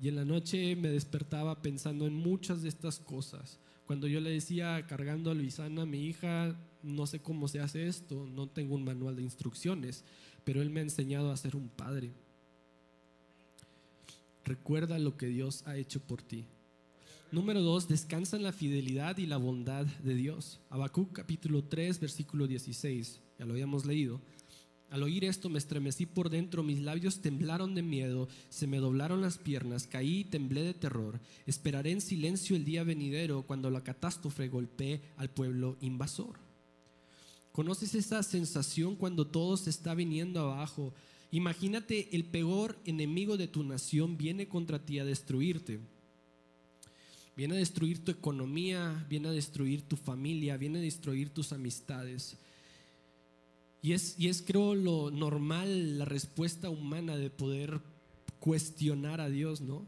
y 0.00 0.08
en 0.08 0.16
la 0.16 0.24
noche 0.24 0.76
me 0.76 0.90
despertaba 0.90 1.60
pensando 1.60 2.06
en 2.06 2.14
muchas 2.14 2.62
de 2.62 2.68
estas 2.68 3.00
cosas. 3.00 3.58
Cuando 3.86 4.08
yo 4.08 4.20
le 4.20 4.30
decía 4.30 4.84
cargando 4.88 5.30
a 5.30 5.34
Luisana, 5.34 5.86
mi 5.86 6.06
hija, 6.06 6.56
no 6.82 7.06
sé 7.06 7.20
cómo 7.20 7.46
se 7.46 7.60
hace 7.60 7.86
esto, 7.86 8.26
no 8.26 8.48
tengo 8.48 8.74
un 8.74 8.84
manual 8.84 9.14
de 9.14 9.22
instrucciones, 9.22 10.04
pero 10.44 10.60
Él 10.60 10.70
me 10.70 10.80
ha 10.80 10.82
enseñado 10.82 11.30
a 11.30 11.36
ser 11.36 11.54
un 11.54 11.68
padre. 11.68 12.10
Recuerda 14.44 14.98
lo 14.98 15.16
que 15.16 15.26
Dios 15.26 15.62
ha 15.66 15.76
hecho 15.76 16.00
por 16.00 16.20
ti. 16.20 16.46
Número 17.30 17.60
dos, 17.60 17.88
descansa 17.88 18.36
en 18.36 18.42
la 18.42 18.52
fidelidad 18.52 19.18
y 19.18 19.26
la 19.26 19.36
bondad 19.36 19.86
de 19.86 20.14
Dios. 20.14 20.60
Habacuc 20.70 21.12
capítulo 21.12 21.64
3, 21.64 22.00
versículo 22.00 22.46
16, 22.46 23.20
ya 23.38 23.44
lo 23.44 23.52
habíamos 23.52 23.84
leído. 23.86 24.20
Al 24.90 25.02
oír 25.02 25.24
esto 25.24 25.48
me 25.48 25.58
estremecí 25.58 26.06
por 26.06 26.30
dentro, 26.30 26.62
mis 26.62 26.80
labios 26.80 27.20
temblaron 27.20 27.74
de 27.74 27.82
miedo, 27.82 28.28
se 28.48 28.66
me 28.66 28.78
doblaron 28.78 29.20
las 29.20 29.36
piernas, 29.36 29.86
caí 29.86 30.20
y 30.20 30.24
temblé 30.24 30.62
de 30.62 30.74
terror. 30.74 31.20
Esperaré 31.44 31.90
en 31.90 32.00
silencio 32.00 32.54
el 32.54 32.64
día 32.64 32.84
venidero 32.84 33.42
cuando 33.42 33.68
la 33.70 33.82
catástrofe 33.82 34.48
golpee 34.48 35.02
al 35.16 35.28
pueblo 35.30 35.76
invasor. 35.80 36.38
¿Conoces 37.50 37.94
esa 37.94 38.22
sensación 38.22 38.96
cuando 38.96 39.26
todo 39.26 39.56
se 39.56 39.70
está 39.70 39.94
viniendo 39.94 40.40
abajo? 40.40 40.94
Imagínate 41.32 42.14
el 42.14 42.24
peor 42.24 42.78
enemigo 42.84 43.36
de 43.36 43.48
tu 43.48 43.64
nación 43.64 44.16
viene 44.16 44.46
contra 44.46 44.84
ti 44.84 44.98
a 44.98 45.04
destruirte. 45.04 45.80
Viene 47.36 47.56
a 47.56 47.58
destruir 47.58 48.04
tu 48.04 48.12
economía, 48.12 49.04
viene 49.10 49.28
a 49.28 49.32
destruir 49.32 49.82
tu 49.82 49.96
familia, 49.96 50.56
viene 50.56 50.78
a 50.78 50.82
destruir 50.82 51.30
tus 51.30 51.52
amistades. 51.52 52.36
Y 53.82 53.92
es, 53.92 54.16
y 54.18 54.28
es 54.28 54.42
creo 54.42 54.74
lo 54.74 55.10
normal, 55.10 55.98
la 55.98 56.04
respuesta 56.04 56.70
humana 56.70 57.16
de 57.16 57.30
poder 57.30 57.80
cuestionar 58.40 59.20
a 59.20 59.28
Dios, 59.28 59.60
¿no? 59.60 59.86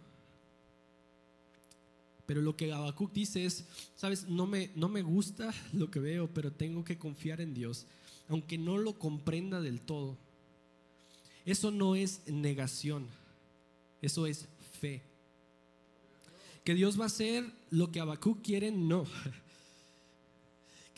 Pero 2.27 2.42
lo 2.42 2.57
que 2.57 2.72
Habacuc 2.72 3.12
dice 3.12 3.46
es, 3.46 3.64
sabes, 3.96 4.29
no 4.29 4.46
me, 4.46 4.70
no 4.74 4.88
me 4.88 5.03
gusta 5.03 5.55
lo 5.72 5.90
que 5.90 5.98
veo, 5.98 6.29
pero 6.29 6.53
tengo 6.53 6.85
que 6.85 6.98
confiar 6.98 7.40
en 7.40 7.55
Dios, 7.55 7.87
aunque 8.29 8.59
no 8.59 8.77
lo 8.77 8.98
comprenda 8.98 9.61
del 9.61 9.81
todo. 9.81 10.16
Eso 11.46 11.70
no 11.70 11.96
es 11.96 12.20
negación, 12.27 13.07
eso 14.03 14.27
es 14.27 14.46
fe. 14.79 15.03
Que 16.64 16.74
Dios 16.74 17.01
va 17.01 17.05
a 17.05 17.07
hacer 17.07 17.51
lo 17.70 17.90
que 17.90 18.01
Habacuc 18.01 18.42
quiere, 18.42 18.70
no 18.70 19.07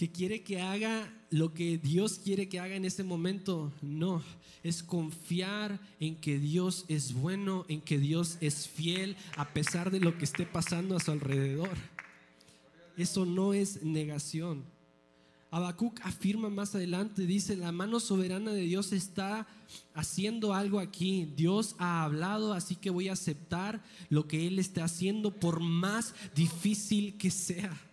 que 0.01 0.11
quiere 0.11 0.43
que 0.43 0.63
haga 0.63 1.13
lo 1.29 1.53
que 1.53 1.77
Dios 1.77 2.19
quiere 2.25 2.49
que 2.49 2.59
haga 2.59 2.75
en 2.75 2.87
ese 2.87 3.05
momento. 3.05 3.71
No, 3.83 4.23
es 4.63 4.83
confiar 4.83 5.79
en 6.01 6.17
que 6.17 6.39
Dios 6.39 6.87
es 6.89 7.13
bueno, 7.13 7.67
en 7.69 7.83
que 7.83 7.99
Dios 7.99 8.39
es 8.41 8.67
fiel 8.67 9.15
a 9.37 9.53
pesar 9.53 9.91
de 9.91 10.01
lo 10.01 10.17
que 10.17 10.25
esté 10.25 10.47
pasando 10.47 10.97
a 10.97 11.01
su 11.01 11.11
alrededor. 11.11 11.77
Eso 12.97 13.27
no 13.27 13.53
es 13.53 13.83
negación. 13.83 14.65
Habacuc 15.51 16.01
afirma 16.03 16.49
más 16.49 16.75
adelante, 16.75 17.27
dice, 17.27 17.55
la 17.55 17.71
mano 17.71 18.01
soberana 18.01 18.53
de 18.53 18.63
Dios 18.63 18.95
está 18.95 19.47
haciendo 19.93 20.55
algo 20.55 20.81
aquí. 20.81 21.29
Dios 21.37 21.75
ha 21.77 22.05
hablado, 22.05 22.55
así 22.55 22.75
que 22.75 22.89
voy 22.89 23.09
a 23.09 23.13
aceptar 23.13 23.85
lo 24.09 24.27
que 24.27 24.47
Él 24.47 24.61
está 24.61 24.85
haciendo 24.85 25.31
por 25.31 25.61
más 25.61 26.15
difícil 26.35 27.19
que 27.19 27.31
sea. 27.31 27.90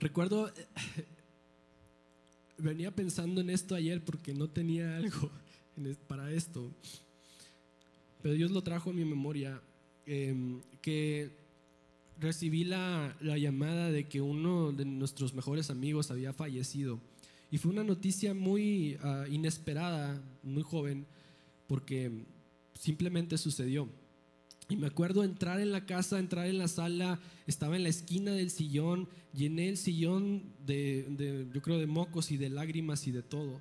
Recuerdo, 0.00 0.52
venía 2.58 2.90
pensando 2.90 3.40
en 3.40 3.50
esto 3.50 3.74
ayer 3.74 4.02
porque 4.04 4.34
no 4.34 4.48
tenía 4.48 4.96
algo 4.96 5.30
para 6.08 6.32
esto, 6.32 6.70
pero 8.22 8.34
Dios 8.34 8.50
lo 8.50 8.62
trajo 8.62 8.90
a 8.90 8.92
mi 8.92 9.04
memoria, 9.04 9.60
em, 10.06 10.60
que 10.80 11.30
recibí 12.18 12.64
la, 12.64 13.16
llamada 13.20 13.90
de 13.90 14.08
que 14.08 14.20
uno 14.20 14.72
de 14.72 14.84
nuestros 14.84 15.34
mejores 15.34 15.70
amigos 15.70 16.10
había 16.10 16.32
fallecido. 16.32 16.98
Y 17.50 17.58
fue 17.58 17.72
una 17.72 17.84
noticia 17.84 18.34
muy 18.34 18.96
ah, 19.02 19.26
inesperada, 19.30 20.20
muy 20.42 20.62
joven, 20.62 21.06
porque 21.68 22.10
simplemente 22.74 23.38
sucedió. 23.38 23.88
Y 24.68 24.76
me 24.76 24.88
acuerdo 24.88 25.22
entrar 25.22 25.60
en 25.60 25.70
la 25.70 25.86
casa, 25.86 26.18
entrar 26.18 26.46
en 26.46 26.58
la 26.58 26.66
sala, 26.66 27.20
estaba 27.46 27.76
en 27.76 27.84
la 27.84 27.88
esquina 27.88 28.32
del 28.32 28.50
sillón, 28.50 29.08
llené 29.32 29.68
el 29.68 29.76
sillón 29.76 30.42
de, 30.64 31.46
yo 31.52 31.62
creo, 31.62 31.78
de 31.78 31.86
mocos 31.86 32.32
y 32.32 32.36
de 32.36 32.48
lágrimas 32.48 33.06
y 33.06 33.12
de 33.12 33.22
todo. 33.22 33.60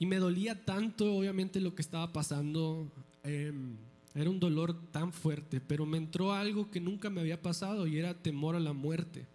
Y 0.00 0.06
me 0.06 0.16
dolía 0.16 0.64
tanto, 0.64 1.14
obviamente, 1.14 1.60
lo 1.60 1.74
que 1.74 1.82
estaba 1.82 2.12
pasando. 2.12 2.90
Em, 3.22 3.76
era 4.14 4.28
un 4.28 4.40
dolor 4.40 4.90
tan 4.90 5.12
fuerte, 5.12 5.60
pero 5.60 5.86
me 5.86 5.98
entró 5.98 6.32
algo 6.32 6.70
que 6.70 6.80
nunca 6.80 7.10
me 7.10 7.20
había 7.20 7.40
pasado 7.40 7.86
y 7.86 7.98
era 7.98 8.20
temor 8.20 8.56
a 8.56 8.60
la 8.60 8.72
muerte. 8.72 9.28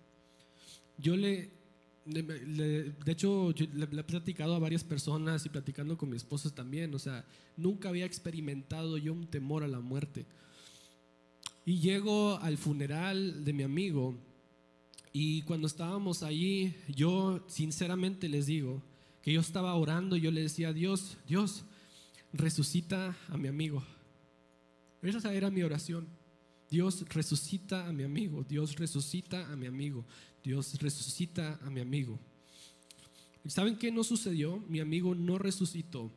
Yo 0.98 1.16
le, 1.16 1.52
de 2.06 3.12
hecho, 3.12 3.54
le, 3.74 3.86
he 3.86 4.04
platicado 4.04 4.54
a 4.56 4.60
varias 4.60 4.84
personas 4.84 5.46
y 5.46 5.50
platicando 5.50 5.98
con 5.98 6.10
mi 6.10 6.18
esposa 6.18 6.54
también, 6.54 6.94
o 6.94 7.00
sea, 7.00 7.26
nunca 7.58 7.90
había 7.90 8.06
experimentado 8.06 8.98
yo 8.98 9.14
un 9.14 9.26
temor 9.26 9.64
a 9.64 9.68
la 9.68 9.80
muerte. 9.80 10.26
Y 11.66 11.80
llego 11.80 12.38
al 12.38 12.58
funeral 12.58 13.44
de 13.44 13.54
mi 13.54 13.64
amigo 13.64 14.16
y 15.12 15.42
cuando 15.44 15.66
estábamos 15.66 16.22
allí, 16.22 16.76
yo 16.88 17.44
sinceramente 17.48 18.30
les 18.30 18.46
digo 18.46 18.84
que 19.24 19.34
yo 19.34 19.42
estaba 19.42 19.74
orando, 19.74 20.16
yo 20.16 20.30
le 20.30 20.42
decía, 20.42 20.74
Dios, 20.74 21.18
Dios, 21.28 21.66
resucita 22.34 23.18
a 23.30 23.38
mi 23.38 23.48
amigo. 23.48 23.84
Esa 25.02 25.34
era 25.34 25.50
mi 25.50 25.64
oración. 25.64 26.08
Dios 26.70 27.06
resucita 27.10 27.88
a 27.88 27.94
mi 27.94 28.04
amigo, 28.04 28.44
Dios 28.44 28.76
resucita 28.76 29.52
a 29.52 29.56
mi 29.56 29.68
amigo, 29.68 30.06
Dios 30.46 30.80
resucita 30.80 31.60
a 31.64 31.72
mi 31.72 31.82
amigo. 31.82 32.20
¿Y 33.44 33.50
saben 33.50 33.78
qué 33.78 33.92
no 33.92 34.04
sucedió? 34.04 34.60
Mi 34.70 34.80
amigo 34.80 35.16
no 35.16 35.40
resucitó. 35.40 36.12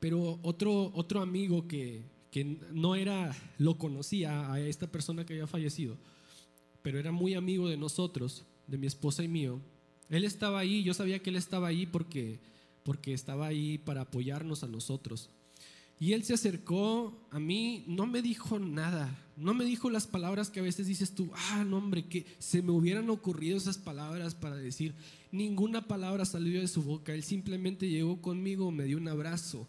Pero 0.00 0.40
otro, 0.42 0.90
otro 0.94 1.22
amigo 1.22 1.68
que, 1.68 2.02
que 2.32 2.44
no 2.72 2.96
era, 2.96 3.36
lo 3.58 3.78
conocía 3.78 4.52
a 4.52 4.60
esta 4.60 4.90
persona 4.90 5.24
que 5.24 5.34
había 5.34 5.46
fallecido, 5.46 5.96
pero 6.82 6.98
era 6.98 7.12
muy 7.12 7.34
amigo 7.34 7.68
de 7.68 7.76
nosotros, 7.76 8.44
de 8.66 8.78
mi 8.78 8.88
esposa 8.88 9.22
y 9.22 9.28
mío. 9.28 9.60
Él 10.08 10.24
estaba 10.24 10.58
ahí, 10.58 10.82
yo 10.82 10.94
sabía 10.94 11.20
que 11.20 11.30
él 11.30 11.36
estaba 11.36 11.68
ahí 11.68 11.86
porque, 11.86 12.40
porque 12.82 13.12
estaba 13.12 13.46
ahí 13.46 13.78
para 13.78 14.02
apoyarnos 14.02 14.64
a 14.64 14.68
nosotros. 14.68 15.30
Y 16.00 16.14
él 16.14 16.24
se 16.24 16.32
acercó 16.32 17.28
a 17.30 17.38
mí, 17.38 17.84
no 17.86 18.06
me 18.06 18.22
dijo 18.22 18.58
nada, 18.58 19.14
no 19.36 19.52
me 19.52 19.66
dijo 19.66 19.90
las 19.90 20.06
palabras 20.06 20.48
que 20.48 20.60
a 20.60 20.62
veces 20.62 20.86
dices 20.86 21.14
tú, 21.14 21.30
ah, 21.34 21.62
no 21.62 21.76
hombre, 21.76 22.06
que 22.06 22.24
se 22.38 22.62
me 22.62 22.72
hubieran 22.72 23.10
ocurrido 23.10 23.58
esas 23.58 23.76
palabras 23.76 24.34
para 24.34 24.56
decir, 24.56 24.94
ninguna 25.30 25.86
palabra 25.86 26.24
salió 26.24 26.58
de 26.58 26.68
su 26.68 26.82
boca, 26.82 27.12
él 27.12 27.22
simplemente 27.22 27.86
llegó 27.86 28.22
conmigo, 28.22 28.70
me 28.70 28.84
dio 28.84 28.96
un 28.96 29.08
abrazo 29.08 29.68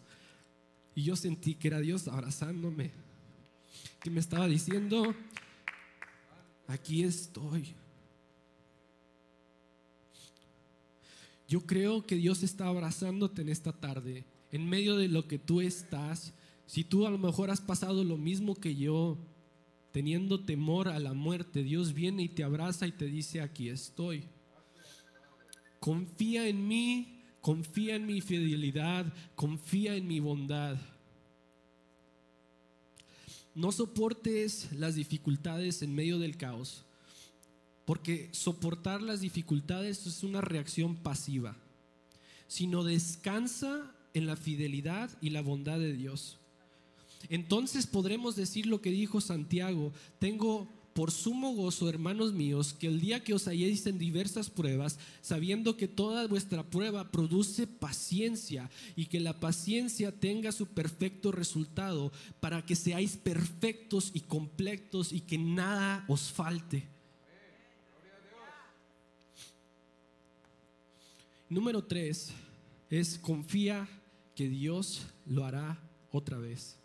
y 0.94 1.02
yo 1.02 1.16
sentí 1.16 1.54
que 1.54 1.68
era 1.68 1.80
Dios 1.80 2.08
abrazándome, 2.08 2.92
que 4.00 4.10
me 4.10 4.20
estaba 4.20 4.48
diciendo, 4.48 5.14
aquí 6.66 7.02
estoy. 7.02 7.74
Yo 11.46 11.60
creo 11.66 12.06
que 12.06 12.14
Dios 12.16 12.42
está 12.42 12.68
abrazándote 12.68 13.42
en 13.42 13.50
esta 13.50 13.72
tarde 13.72 14.24
en 14.52 14.68
medio 14.68 14.96
de 14.96 15.08
lo 15.08 15.26
que 15.26 15.38
tú 15.38 15.62
estás, 15.62 16.34
si 16.66 16.84
tú 16.84 17.06
a 17.06 17.10
lo 17.10 17.18
mejor 17.18 17.50
has 17.50 17.60
pasado 17.60 18.04
lo 18.04 18.18
mismo 18.18 18.54
que 18.54 18.76
yo, 18.76 19.18
teniendo 19.92 20.44
temor 20.44 20.88
a 20.88 20.98
la 20.98 21.14
muerte, 21.14 21.62
Dios 21.62 21.94
viene 21.94 22.22
y 22.22 22.28
te 22.28 22.44
abraza 22.44 22.86
y 22.86 22.92
te 22.92 23.06
dice, 23.06 23.40
aquí 23.40 23.70
estoy. 23.70 24.24
Confía 25.80 26.46
en 26.48 26.68
mí, 26.68 27.22
confía 27.40 27.96
en 27.96 28.06
mi 28.06 28.20
fidelidad, 28.20 29.12
confía 29.34 29.96
en 29.96 30.06
mi 30.06 30.20
bondad. 30.20 30.78
No 33.54 33.72
soportes 33.72 34.70
las 34.72 34.94
dificultades 34.94 35.82
en 35.82 35.94
medio 35.94 36.18
del 36.18 36.36
caos, 36.36 36.84
porque 37.86 38.28
soportar 38.32 39.02
las 39.02 39.20
dificultades 39.20 40.06
es 40.06 40.22
una 40.22 40.40
reacción 40.40 40.96
pasiva, 40.96 41.56
sino 42.46 42.84
descansa 42.84 43.94
en 44.14 44.26
la 44.26 44.36
fidelidad 44.36 45.10
y 45.20 45.30
la 45.30 45.42
bondad 45.42 45.78
de 45.78 45.92
Dios. 45.92 46.38
Entonces 47.28 47.86
podremos 47.86 48.36
decir 48.36 48.66
lo 48.66 48.80
que 48.80 48.90
dijo 48.90 49.20
Santiago, 49.20 49.92
tengo 50.18 50.68
por 50.92 51.10
sumo 51.10 51.54
gozo, 51.54 51.88
hermanos 51.88 52.32
míos, 52.32 52.74
que 52.74 52.86
el 52.86 53.00
día 53.00 53.24
que 53.24 53.32
os 53.32 53.48
halléis 53.48 53.86
en 53.86 53.98
diversas 53.98 54.50
pruebas, 54.50 54.98
sabiendo 55.22 55.76
que 55.76 55.88
toda 55.88 56.26
vuestra 56.26 56.62
prueba 56.64 57.10
produce 57.10 57.66
paciencia 57.66 58.70
y 58.94 59.06
que 59.06 59.20
la 59.20 59.40
paciencia 59.40 60.12
tenga 60.12 60.52
su 60.52 60.66
perfecto 60.66 61.32
resultado, 61.32 62.12
para 62.40 62.64
que 62.66 62.76
seáis 62.76 63.16
perfectos 63.16 64.10
y 64.12 64.20
completos 64.20 65.12
y 65.12 65.20
que 65.20 65.38
nada 65.38 66.04
os 66.08 66.30
falte. 66.30 66.86
Número 71.48 71.84
tres 71.84 72.32
es 72.90 73.18
confía 73.18 73.88
que 74.42 74.48
Dios 74.48 75.06
lo 75.24 75.44
hará 75.44 75.78
otra 76.10 76.36
vez. 76.36 76.76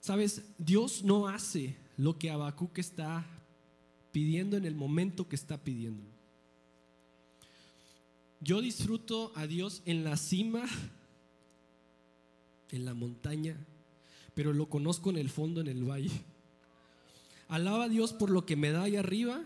Sabes, 0.00 0.42
Dios 0.58 1.04
no 1.04 1.28
hace 1.28 1.76
lo 1.96 2.18
que 2.18 2.32
Habacuc 2.32 2.78
está 2.78 3.24
pidiendo 4.10 4.56
en 4.56 4.64
el 4.64 4.74
momento 4.74 5.28
que 5.28 5.36
está 5.36 5.56
pidiendo. 5.56 6.02
Yo 8.40 8.60
disfruto 8.60 9.30
a 9.36 9.46
Dios 9.46 9.82
en 9.84 10.02
la 10.02 10.16
cima, 10.16 10.64
en 12.72 12.84
la 12.84 12.94
montaña, 12.94 13.56
pero 14.34 14.52
lo 14.52 14.68
conozco 14.68 15.10
en 15.10 15.18
el 15.18 15.30
fondo, 15.30 15.60
en 15.60 15.68
el 15.68 15.88
valle. 15.88 16.24
Alaba 17.46 17.84
a 17.84 17.88
Dios 17.88 18.12
por 18.12 18.30
lo 18.30 18.44
que 18.46 18.56
me 18.56 18.72
da 18.72 18.82
ahí 18.82 18.96
arriba, 18.96 19.44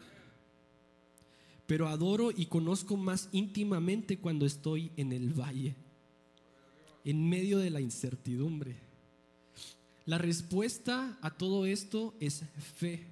pero 1.66 1.88
adoro 1.88 2.30
y 2.34 2.46
conozco 2.46 2.96
más 2.96 3.28
íntimamente 3.32 4.18
cuando 4.18 4.46
estoy 4.46 4.92
en 4.96 5.12
el 5.12 5.38
valle 5.38 5.76
en 7.04 7.28
medio 7.28 7.58
de 7.58 7.70
la 7.70 7.80
incertidumbre. 7.80 8.76
La 10.06 10.18
respuesta 10.18 11.18
a 11.22 11.30
todo 11.30 11.66
esto 11.66 12.14
es 12.20 12.42
fe 12.76 13.06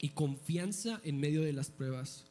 y 0.00 0.10
confianza 0.10 1.00
en 1.04 1.18
medio 1.18 1.42
de 1.42 1.52
las 1.52 1.70
pruebas. 1.70 2.24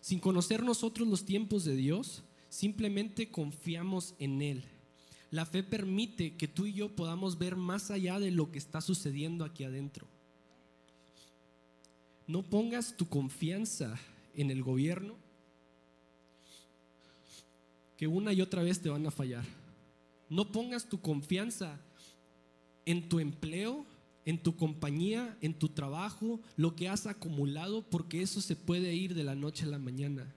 Sin 0.00 0.18
conocer 0.18 0.62
nosotros 0.62 1.08
los 1.08 1.24
tiempos 1.24 1.64
de 1.64 1.76
Dios, 1.76 2.22
simplemente 2.48 3.30
confiamos 3.30 4.14
en 4.18 4.42
Él. 4.42 4.64
La 5.30 5.46
fe 5.46 5.62
permite 5.62 6.36
que 6.36 6.46
tú 6.46 6.66
y 6.66 6.74
yo 6.74 6.94
podamos 6.94 7.38
ver 7.38 7.56
más 7.56 7.90
allá 7.90 8.20
de 8.20 8.30
lo 8.30 8.52
que 8.52 8.58
está 8.58 8.80
sucediendo 8.80 9.44
aquí 9.44 9.64
adentro. 9.64 10.06
No 12.26 12.42
pongas 12.42 12.96
tu 12.96 13.08
confianza 13.08 13.98
en 14.34 14.50
el 14.50 14.62
gobierno, 14.62 15.16
que 17.96 18.06
una 18.06 18.32
y 18.32 18.40
otra 18.40 18.62
vez 18.62 18.80
te 18.80 18.88
van 18.88 19.06
a 19.06 19.10
fallar. 19.10 19.44
No 20.28 20.50
pongas 20.50 20.88
tu 20.88 21.00
confianza 21.00 21.80
en 22.86 23.08
tu 23.08 23.20
empleo, 23.20 23.86
en 24.24 24.42
tu 24.42 24.56
compañía, 24.56 25.36
en 25.40 25.54
tu 25.54 25.68
trabajo, 25.68 26.40
lo 26.56 26.74
que 26.74 26.88
has 26.88 27.06
acumulado, 27.06 27.82
porque 27.82 28.22
eso 28.22 28.40
se 28.40 28.56
puede 28.56 28.94
ir 28.94 29.14
de 29.14 29.24
la 29.24 29.34
noche 29.34 29.64
a 29.64 29.68
la 29.68 29.78
mañana. 29.78 30.34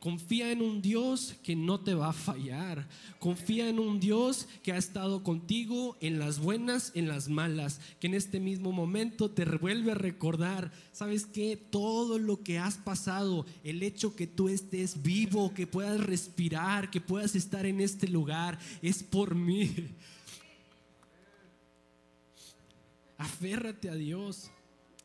Confía 0.00 0.52
en 0.52 0.62
un 0.62 0.80
Dios 0.80 1.34
que 1.42 1.56
no 1.56 1.80
te 1.80 1.92
va 1.94 2.10
a 2.10 2.12
fallar. 2.12 2.88
Confía 3.18 3.68
en 3.68 3.80
un 3.80 3.98
Dios 3.98 4.46
que 4.62 4.72
ha 4.72 4.76
estado 4.76 5.24
contigo 5.24 5.96
en 6.00 6.20
las 6.20 6.38
buenas, 6.38 6.92
en 6.94 7.08
las 7.08 7.28
malas, 7.28 7.80
que 7.98 8.06
en 8.06 8.14
este 8.14 8.38
mismo 8.38 8.70
momento 8.70 9.30
te 9.30 9.44
vuelve 9.44 9.90
a 9.90 9.96
recordar, 9.96 10.70
¿sabes 10.92 11.26
qué? 11.26 11.56
Todo 11.56 12.18
lo 12.18 12.44
que 12.44 12.60
has 12.60 12.76
pasado, 12.76 13.44
el 13.64 13.82
hecho 13.82 14.14
que 14.14 14.28
tú 14.28 14.48
estés 14.48 15.02
vivo, 15.02 15.52
que 15.52 15.66
puedas 15.66 15.98
respirar, 15.98 16.90
que 16.90 17.00
puedas 17.00 17.34
estar 17.34 17.66
en 17.66 17.80
este 17.80 18.06
lugar, 18.06 18.58
es 18.82 19.02
por 19.02 19.34
mí. 19.34 19.74
Aférrate 23.16 23.90
a 23.90 23.94
Dios 23.96 24.52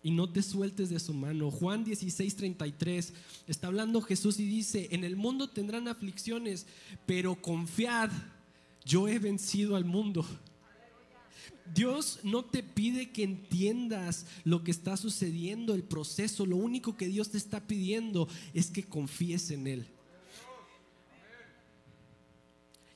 y 0.04 0.12
no 0.12 0.30
te 0.30 0.44
sueltes 0.44 0.90
de 0.90 1.00
su 1.00 1.14
mano. 1.14 1.50
Juan 1.50 1.86
16, 1.86 2.36
33 2.36 3.14
está 3.48 3.68
hablando 3.68 4.02
Jesús 4.02 4.40
y 4.40 4.46
dice, 4.46 4.90
en 4.92 5.06
el 5.06 5.16
mundo 5.16 5.50
tendrán 5.50 5.88
aflicciones, 5.88 6.68
pero 7.06 7.42
confiad, 7.42 8.12
yo 8.86 9.08
he 9.08 9.18
vencido 9.18 9.78
al 9.78 9.86
mundo. 9.86 10.26
Dios 11.74 12.20
no 12.24 12.44
te 12.44 12.62
pide 12.62 13.12
que 13.12 13.24
entiendas 13.24 14.26
lo 14.44 14.64
que 14.64 14.72
está 14.72 14.98
sucediendo, 14.98 15.74
el 15.74 15.84
proceso. 15.84 16.46
Lo 16.46 16.58
único 16.58 16.98
que 16.98 17.08
Dios 17.08 17.30
te 17.32 17.38
está 17.38 17.66
pidiendo 17.66 18.28
es 18.54 18.70
que 18.70 18.84
confíes 18.84 19.50
en 19.52 19.68
Él. 19.68 19.88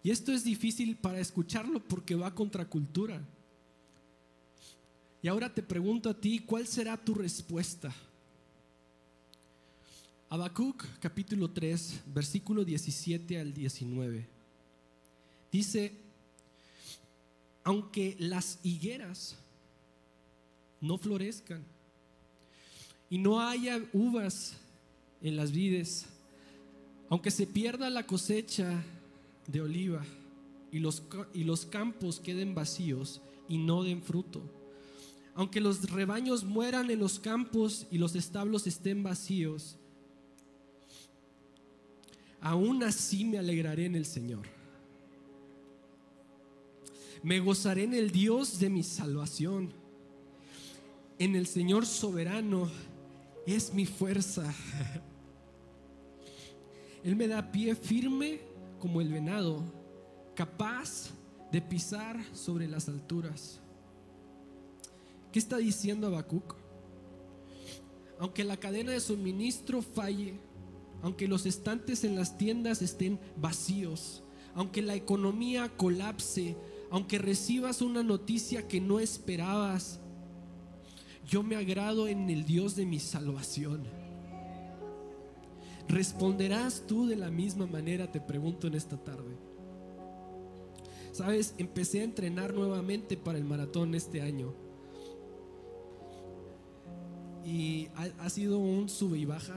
Y 0.04 0.12
esto 0.12 0.34
es 0.34 0.44
difícil 0.44 0.98
para 0.98 1.20
escucharlo 1.20 1.82
porque 1.82 2.16
va 2.16 2.36
contra 2.36 2.66
cultura. 2.66 3.26
Y 5.22 5.28
ahora 5.28 5.54
te 5.54 5.64
pregunto 5.64 6.10
a 6.10 6.14
ti, 6.14 6.40
¿cuál 6.40 6.68
será 6.68 6.96
tu 6.96 7.16
respuesta? 7.16 7.94
Habacuc 10.30 10.86
capítulo 11.00 11.50
3, 11.50 12.02
versículo 12.14 12.64
17 12.64 13.40
al 13.40 13.54
19. 13.54 14.28
Dice, 15.52 15.94
aunque 17.64 18.16
las 18.20 18.60
higueras 18.64 19.38
no 20.82 20.98
florezcan 20.98 21.64
y 23.10 23.18
no 23.18 23.42
haya 23.42 23.82
uvas 23.94 24.54
en 25.22 25.36
las 25.36 25.52
vides, 25.52 26.06
aunque 27.10 27.32
se 27.32 27.48
pierda 27.48 27.90
la 27.90 28.06
cosecha 28.06 28.84
de 29.48 29.62
oliva 29.62 30.06
y 30.72 30.80
los, 30.80 31.04
y 31.34 31.44
los 31.44 31.66
campos 31.66 32.20
queden 32.20 32.54
vacíos 32.54 33.22
y 33.48 33.58
no 33.58 33.84
den 33.84 34.04
fruto, 34.04 34.42
aunque 35.38 35.62
los 35.62 35.90
rebaños 35.90 36.44
mueran 36.44 36.92
en 36.92 37.00
los 37.00 37.18
campos 37.18 37.88
y 37.90 37.98
los 37.98 38.14
establos 38.16 38.68
estén 38.68 39.04
vacíos, 39.04 39.78
aún 42.42 42.84
así 42.84 43.24
me 43.24 43.38
alegraré 43.38 43.86
en 43.86 43.96
el 43.96 44.06
Señor 44.06 44.58
me 47.24 47.40
gozaré 47.40 47.84
en 47.84 47.94
el 47.94 48.12
Dios 48.12 48.60
de 48.60 48.70
mi 48.70 48.84
salvación. 48.84 49.74
En 51.20 51.36
el 51.36 51.48
Señor 51.48 51.86
soberano 51.86 52.70
es 53.46 53.74
mi 53.74 53.86
fuerza. 53.86 54.54
Él 57.04 57.16
me 57.16 57.28
da 57.28 57.52
pie 57.52 57.76
firme 57.76 58.40
como 58.80 59.02
el 59.02 59.12
venado, 59.12 59.64
capaz 60.36 61.10
de 61.52 61.62
pisar 61.62 62.18
sobre 62.34 62.68
las 62.68 62.88
alturas. 62.88 63.60
¿Qué 65.32 65.40
está 65.40 65.58
diciendo 65.58 66.08
Habacuc? 66.08 66.56
Aunque 68.20 68.44
la 68.44 68.58
cadena 68.58 68.92
de 68.92 69.00
suministro 69.00 69.82
falle, 69.82 70.40
aunque 71.02 71.28
los 71.28 71.46
estantes 71.46 72.04
en 72.04 72.16
las 72.16 72.38
tiendas 72.38 72.82
estén 72.82 73.20
vacíos, 73.36 74.24
aunque 74.56 74.82
la 74.82 74.96
economía 74.96 75.70
colapse, 75.78 76.58
aunque 76.90 77.20
recibas 77.20 77.82
una 77.82 78.02
noticia 78.02 78.68
que 78.68 78.82
no 78.82 79.00
esperabas, 79.00 80.00
yo 81.28 81.44
me 81.44 81.56
agrado 81.56 82.08
en 82.08 82.30
el 82.30 82.46
Dios 82.46 82.76
de 82.76 82.86
mi 82.86 83.00
salvación. 83.00 83.84
¿Responderás 85.88 86.86
tú 86.88 87.08
de 87.08 87.16
la 87.16 87.30
misma 87.30 87.68
manera? 87.68 88.12
Te 88.12 88.20
pregunto 88.20 88.68
en 88.68 88.76
esta 88.76 88.98
tarde. 88.98 89.38
Sabes, 91.12 91.54
empecé 91.58 92.02
a 92.02 92.06
entrenar 92.06 92.54
nuevamente 92.54 93.18
para 93.18 93.38
el 93.38 93.44
maratón 93.44 93.96
este 93.96 94.22
año. 94.22 94.67
Y 97.48 97.88
ha, 98.20 98.30
sido 98.30 98.60
un 98.60 98.90
sube 98.90 99.18
y 99.18 99.26
baja 99.26 99.56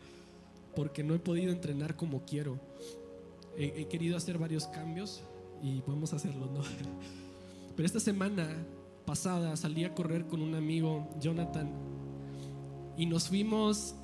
porque 0.74 1.04
no 1.04 1.14
he 1.14 1.18
podido 1.18 1.52
entrenar 1.52 1.94
como 1.94 2.24
quiero. 2.24 2.58
he 3.58 3.86
querido 3.88 4.16
hacer 4.16 4.38
varios 4.38 4.66
cambios 4.68 5.22
y 5.62 5.80
podemos 5.82 6.12
hacerlo, 6.14 6.46
¿no? 6.46 6.62
Pero 7.76 7.86
esta 7.86 8.00
semana 8.00 8.48
pasada 9.04 9.56
salí 9.56 9.84
a 9.84 9.94
correr 9.94 10.26
con 10.26 10.42
un 10.42 10.54
amigo, 10.54 11.08
Jonathan, 11.20 11.70
y 12.96 13.06
nos 13.06 13.28
fuimos 13.28 13.94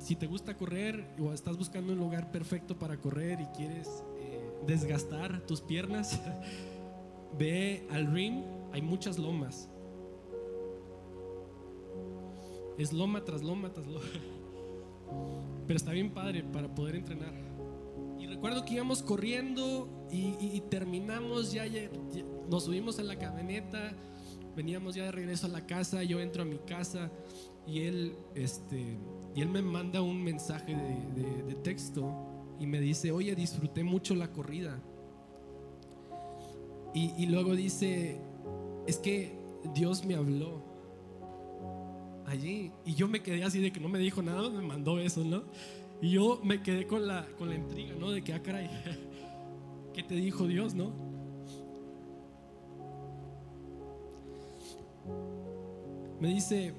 si 0.00 0.16
te 0.16 0.26
gusta 0.26 0.56
correr 0.56 1.06
o 1.20 1.32
estás 1.32 1.56
buscando 1.56 1.92
un 1.92 1.98
lugar 1.98 2.32
perfecto 2.32 2.76
para 2.76 2.96
correr 2.96 3.40
y 3.40 3.46
quieres 3.56 3.88
eh, 4.18 4.40
desgastar 4.66 5.40
tus 5.46 5.60
piernas, 5.60 6.20
ve 7.38 7.86
al 7.90 8.12
ring, 8.12 8.42
hay 8.72 8.82
muchas 8.82 9.18
lomas. 9.18 9.68
Es 12.82 12.92
loma 12.92 13.24
tras 13.24 13.44
loma 13.44 13.72
tras 13.72 13.86
loma. 13.86 14.04
Pero 15.68 15.76
está 15.76 15.92
bien 15.92 16.10
padre 16.10 16.42
para 16.42 16.74
poder 16.74 16.96
entrenar. 16.96 17.32
Y 18.18 18.26
recuerdo 18.26 18.64
que 18.64 18.74
íbamos 18.74 19.04
corriendo 19.04 19.88
y, 20.10 20.60
terminamos, 20.68 21.52
ya, 21.52 21.64
nos 22.50 22.64
subimos 22.64 22.98
en 22.98 23.06
la 23.06 23.16
camioneta, 23.16 23.92
veníamos 24.56 24.96
ya 24.96 25.04
de 25.04 25.12
regreso 25.12 25.46
a 25.46 25.50
la 25.50 25.64
casa, 25.64 26.02
yo 26.02 26.20
entro 26.20 26.42
a 26.42 26.44
mi 26.44 26.58
casa 26.58 27.08
y 27.68 27.82
él, 27.82 28.16
este, 28.34 28.98
y 29.36 29.40
él 29.40 29.48
me 29.48 29.62
manda 29.62 30.02
un 30.02 30.20
mensaje 30.20 30.74
de, 30.74 31.54
texto 31.62 32.12
y 32.58 32.66
me 32.66 32.80
dice, 32.80 33.12
oye, 33.12 33.36
disfruté 33.36 33.84
mucho 33.84 34.16
la 34.16 34.32
corrida. 34.32 34.82
Y 36.94 37.26
luego 37.26 37.54
dice, 37.54 38.20
es 38.88 38.98
que 38.98 39.38
Dios 39.72 40.04
me 40.04 40.16
habló 40.16 40.61
allí. 42.32 42.72
Y 42.84 42.94
yo 42.94 43.08
me 43.08 43.22
quedé 43.22 43.44
así 43.44 43.60
de 43.60 43.72
que 43.72 43.80
no 43.80 43.88
me 43.88 43.98
dijo 43.98 44.22
nada, 44.22 44.48
me 44.50 44.62
mandó 44.62 44.98
eso, 44.98 45.22
¿no? 45.24 45.44
Y 46.00 46.10
yo 46.10 46.40
me 46.42 46.62
quedé 46.62 46.86
con 46.86 47.06
la, 47.06 47.26
con 47.38 47.48
la 47.48 47.54
intriga, 47.54 47.94
¿no? 47.98 48.10
De 48.10 48.22
que, 48.22 48.32
ah, 48.32 48.42
caray. 48.42 48.68
¿Qué 49.94 50.02
te 50.02 50.14
dijo 50.14 50.46
Dios, 50.46 50.74
no? 50.74 50.92
Me 56.20 56.28
dice, 56.28 56.72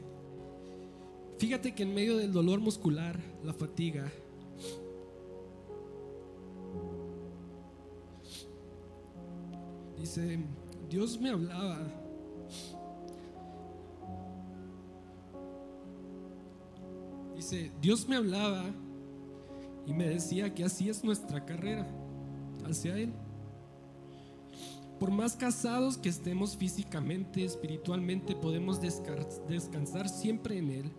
fíjate 1.38 1.76
que 1.76 1.84
en 1.84 1.94
medio 1.94 2.18
del 2.18 2.32
dolor 2.32 2.60
muscular, 2.60 3.20
la 3.44 3.54
fatiga, 3.54 4.12
dice, 10.00 10.40
Dios 10.90 11.20
me 11.20 11.30
hablaba. 11.30 12.03
Dice, 17.44 17.72
Dios 17.82 18.08
me 18.08 18.16
hablaba 18.16 18.64
y 19.86 19.92
me 19.92 20.08
decía 20.08 20.56
que 20.56 20.64
así 20.64 20.88
es 20.88 21.04
nuestra 21.04 21.44
carrera 21.44 21.86
hacia 22.66 22.98
Él. 22.98 23.12
Por 24.98 25.12
más 25.12 25.36
casados 25.36 25.98
que 25.98 26.08
estemos 26.08 26.56
físicamente, 26.56 27.44
espiritualmente, 27.44 28.34
podemos 28.34 28.80
descansar 28.80 30.08
siempre 30.08 30.58
en 30.58 30.72
Él. 30.72 30.92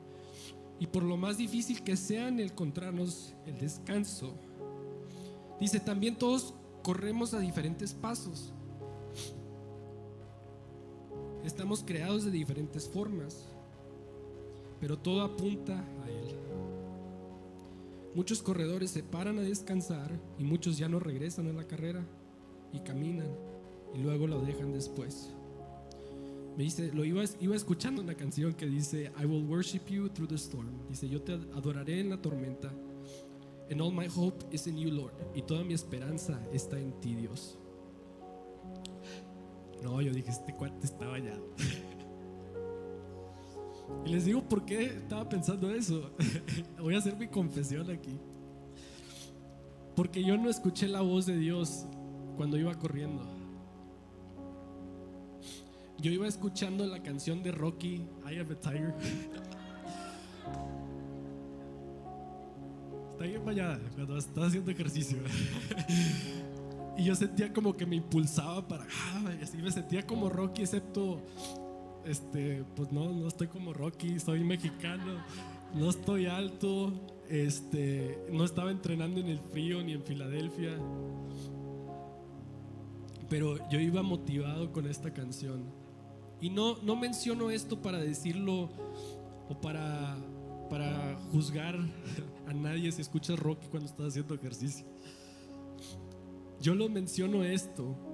Y 0.79 0.87
por 0.87 1.03
lo 1.03 1.17
más 1.17 1.39
difícil 1.39 1.83
que 1.83 1.97
sea 1.97 2.29
en 2.29 2.39
encontrarnos 2.39 3.33
el 3.47 3.59
descanso. 3.59 4.35
Dice, 5.59 5.81
también 5.81 6.15
todos 6.19 6.53
corremos 6.83 7.33
a 7.33 7.41
diferentes 7.41 7.95
pasos. 7.95 8.53
Estamos 11.43 11.83
creados 11.83 12.27
de 12.27 12.31
diferentes 12.33 12.87
formas, 12.87 13.47
pero 14.79 14.99
todo 14.99 15.23
apunta 15.23 15.79
a 15.79 16.11
Él. 16.11 16.34
Muchos 18.14 18.42
corredores 18.42 18.90
se 18.90 19.03
paran 19.03 19.38
a 19.38 19.42
descansar 19.42 20.20
y 20.38 20.44
muchos 20.44 20.79
ya 20.79 20.88
no 20.88 21.00
regresan 21.00 21.48
a 21.48 21.53
la 21.53 21.66
carrera 21.66 22.07
y 22.72 22.81
caminan 22.81 23.29
y 23.94 23.98
luego 23.98 24.27
lo 24.27 24.40
dejan 24.40 24.72
después. 24.72 25.35
Me 26.57 26.62
dice, 26.62 26.92
lo 26.92 27.05
iba, 27.05 27.24
iba 27.40 27.57
escuchando 27.57 28.00
una 28.00 28.14
canción 28.14 28.55
que 28.55 28.66
dice, 28.66 29.11
I 29.20 29.24
will 29.24 29.44
worship 29.44 29.88
you 29.88 30.09
through 30.09 30.29
the 30.29 30.37
storm. 30.37 30.87
Dice, 30.88 31.09
yo 31.09 31.20
te 31.20 31.33
adoraré 31.33 32.00
en 32.00 32.11
la 32.11 32.22
tormenta. 32.22 32.72
And 33.70 33.81
all 33.81 33.90
my 33.90 34.07
hope 34.07 34.44
is 34.53 34.66
in 34.68 34.77
you, 34.77 34.90
Lord. 34.90 35.14
Y 35.35 35.42
toda 35.42 35.64
mi 35.64 35.74
esperanza 35.74 36.40
está 36.53 36.79
en 36.79 36.92
ti, 37.00 37.16
Dios. 37.16 37.59
No, 39.83 40.00
yo 40.00 40.12
dije, 40.12 40.31
este 40.31 40.55
cuate 40.55 40.87
estaba 40.87 41.16
allá. 41.16 41.37
Y 44.05 44.11
les 44.11 44.25
digo 44.25 44.42
por 44.42 44.65
qué 44.65 44.85
estaba 44.85 45.29
pensando 45.29 45.71
eso. 45.71 46.11
Voy 46.81 46.94
a 46.94 46.98
hacer 46.98 47.17
mi 47.17 47.29
confesión 47.29 47.90
aquí. 47.90 48.19
Porque 49.94 50.25
yo 50.25 50.37
no 50.37 50.50
escuché 50.50 50.88
la 50.88 51.00
voz 51.00 51.27
de 51.27 51.37
Dios 51.37 51.87
cuando 52.37 52.59
iba 52.59 52.75
corriendo. 52.75 53.23
Yo 55.98 56.11
iba 56.11 56.27
escuchando 56.27 56.87
la 56.87 57.02
canción 57.02 57.42
de 57.42 57.52
Rocky, 57.52 58.06
I 58.31 58.38
Have 58.38 58.52
a 58.52 58.61
Tiger. 58.61 58.94
Está 63.13 63.25
bien 63.25 63.44
vaya 63.44 63.79
cuando 63.94 64.19
estaba 64.19 64.46
haciendo 64.48 64.71
ejercicio. 64.71 65.19
Y 66.96 67.02
yo 67.02 67.15
sentía 67.17 67.52
como 67.52 67.77
que 67.77 67.87
me 67.87 67.96
impulsaba 67.96 68.67
para. 68.69 68.85
Ah, 68.85 69.33
así 69.42 69.56
me 69.59 69.73
sentía 69.73 70.06
como 70.06 70.29
Rocky, 70.29 70.63
excepto 70.63 71.21
este, 72.07 72.65
pues 72.77 72.92
no, 72.92 73.13
no 73.13 73.29
estoy 73.29 73.48
como 73.48 73.73
Rocky, 73.73 74.19
soy 74.19 74.44
mexicano, 74.44 75.23
no 75.75 75.90
estoy 75.90 76.27
alto, 76.27 76.92
este, 77.29 78.19
no 78.31 78.44
estaba 78.44 78.71
entrenando 78.71 79.21
en 79.21 79.29
el 79.29 79.38
frío 79.38 79.83
ni 79.83 79.92
en 79.92 80.02
Filadelfia. 80.02 80.79
pero 83.29 83.57
yo 83.69 83.81
iba 83.81 84.02
motivado 84.02 84.71
con 84.73 84.87
esta 84.87 85.13
canción. 85.13 85.65
Y 86.40 86.50
no, 86.50 86.77
no 86.83 86.94
menciono 86.94 87.50
esto 87.50 87.81
para 87.81 87.98
decirlo 87.98 88.69
o 89.48 89.61
para, 89.61 90.17
para 90.69 91.17
juzgar 91.33 91.77
a 92.46 92.52
nadie 92.52 92.92
si 92.92 93.00
escuchas 93.00 93.38
rock 93.38 93.59
cuando 93.71 93.88
estás 93.88 94.09
haciendo 94.09 94.35
ejercicio. 94.35 94.87
Yo 96.61 96.75
lo 96.75 96.88
menciono 96.88 97.44
esto 97.44 98.13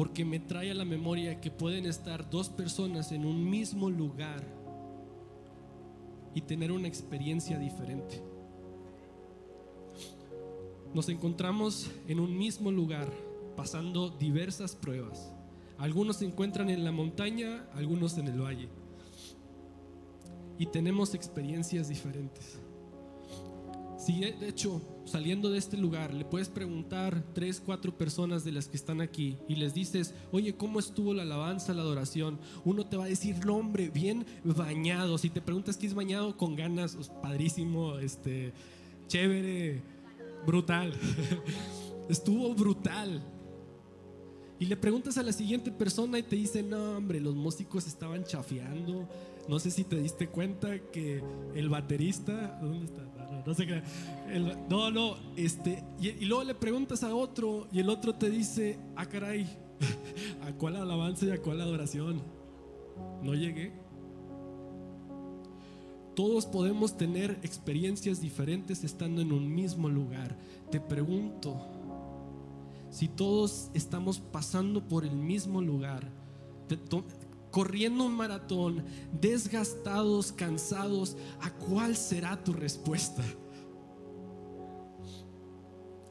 porque 0.00 0.24
me 0.24 0.40
trae 0.40 0.70
a 0.70 0.74
la 0.74 0.86
memoria 0.86 1.42
que 1.42 1.50
pueden 1.50 1.84
estar 1.84 2.30
dos 2.30 2.48
personas 2.48 3.12
en 3.12 3.26
un 3.26 3.50
mismo 3.50 3.90
lugar 3.90 4.42
y 6.34 6.40
tener 6.40 6.72
una 6.72 6.88
experiencia 6.88 7.58
diferente. 7.58 8.22
Nos 10.94 11.10
encontramos 11.10 11.90
en 12.08 12.18
un 12.18 12.34
mismo 12.34 12.70
lugar 12.70 13.12
pasando 13.58 14.08
diversas 14.08 14.74
pruebas. 14.74 15.34
Algunos 15.76 16.16
se 16.16 16.24
encuentran 16.24 16.70
en 16.70 16.82
la 16.82 16.92
montaña, 16.92 17.68
algunos 17.74 18.16
en 18.16 18.28
el 18.28 18.40
valle. 18.40 18.70
Y 20.56 20.64
tenemos 20.64 21.12
experiencias 21.12 21.90
diferentes. 21.90 22.58
Si 24.10 24.18
de 24.18 24.48
hecho, 24.48 24.82
saliendo 25.04 25.50
de 25.50 25.58
este 25.58 25.76
lugar, 25.76 26.12
le 26.12 26.24
puedes 26.24 26.48
preguntar 26.48 27.22
tres, 27.32 27.62
cuatro 27.64 27.96
personas 27.96 28.42
de 28.42 28.50
las 28.50 28.66
que 28.66 28.76
están 28.76 29.00
aquí 29.00 29.36
y 29.46 29.54
les 29.54 29.72
dices, 29.72 30.14
oye, 30.32 30.56
¿cómo 30.56 30.80
estuvo 30.80 31.14
la 31.14 31.22
alabanza, 31.22 31.72
la 31.74 31.82
adoración? 31.82 32.40
Uno 32.64 32.84
te 32.84 32.96
va 32.96 33.04
a 33.04 33.08
decir, 33.08 33.36
no, 33.46 33.54
hombre, 33.54 33.88
bien 33.88 34.26
bañado. 34.42 35.16
Si 35.16 35.30
te 35.30 35.40
preguntas 35.40 35.76
qué 35.76 35.86
es 35.86 35.94
bañado, 35.94 36.36
con 36.36 36.56
ganas, 36.56 36.96
pues, 36.96 37.08
padrísimo, 37.22 37.98
este, 37.98 38.52
chévere, 39.06 39.80
brutal. 40.44 40.92
estuvo 42.08 42.52
brutal. 42.52 43.22
Y 44.58 44.66
le 44.66 44.76
preguntas 44.76 45.18
a 45.18 45.22
la 45.22 45.32
siguiente 45.32 45.70
persona 45.70 46.18
y 46.18 46.24
te 46.24 46.34
dice, 46.34 46.64
no, 46.64 46.96
hombre, 46.96 47.20
los 47.20 47.36
músicos 47.36 47.86
estaban 47.86 48.24
chafeando. 48.24 49.08
No 49.50 49.58
sé 49.58 49.72
si 49.72 49.82
te 49.82 49.96
diste 49.96 50.28
cuenta 50.28 50.78
que 50.78 51.20
el 51.56 51.68
baterista, 51.68 52.56
¿dónde 52.62 52.84
está? 52.84 53.02
no 53.44 53.52
sé 53.52 53.66
qué. 53.66 53.82
no, 54.68 54.92
no, 54.92 55.16
este, 55.34 55.82
y, 56.00 56.24
luego 56.24 56.44
le 56.44 56.54
preguntas 56.54 57.02
a 57.02 57.12
otro 57.12 57.66
y 57.72 57.80
el 57.80 57.90
otro 57.90 58.14
te 58.14 58.30
dice, 58.30 58.78
ah, 58.94 59.06
caray, 59.06 59.48
¿a 60.46 60.52
cuál 60.52 60.76
alabanza 60.76 61.26
y 61.26 61.30
a 61.32 61.42
cuál 61.42 61.60
adoración? 61.60 62.22
No 63.24 63.34
llegué. 63.34 63.72
Todos 66.14 66.46
podemos 66.46 66.96
tener 66.96 67.32
experiencias 67.42 68.20
diferentes 68.20 68.84
estando 68.84 69.20
en 69.20 69.32
un 69.32 69.52
mismo 69.52 69.88
lugar. 69.88 70.36
Te 70.70 70.78
pregunto, 70.78 71.60
si 72.92 73.08
todos 73.08 73.72
estamos 73.74 74.20
pasando 74.20 74.86
por 74.86 75.04
el 75.04 75.16
mismo 75.16 75.60
lugar, 75.60 76.08
corriendo 77.50 78.04
un 78.04 78.14
maratón, 78.14 78.84
desgastados, 79.20 80.32
cansados, 80.32 81.16
¿a 81.40 81.50
cuál 81.50 81.96
será 81.96 82.42
tu 82.42 82.52
respuesta? 82.52 83.24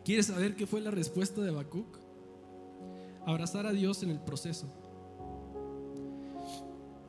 ¿Quieres 0.03 0.27
saber 0.27 0.55
qué 0.55 0.65
fue 0.65 0.81
la 0.81 0.91
respuesta 0.91 1.41
de 1.41 1.49
Habacuc? 1.49 1.99
Abrazar 3.25 3.65
a 3.65 3.71
Dios 3.71 4.01
en 4.03 4.09
el 4.09 4.19
proceso. 4.19 4.67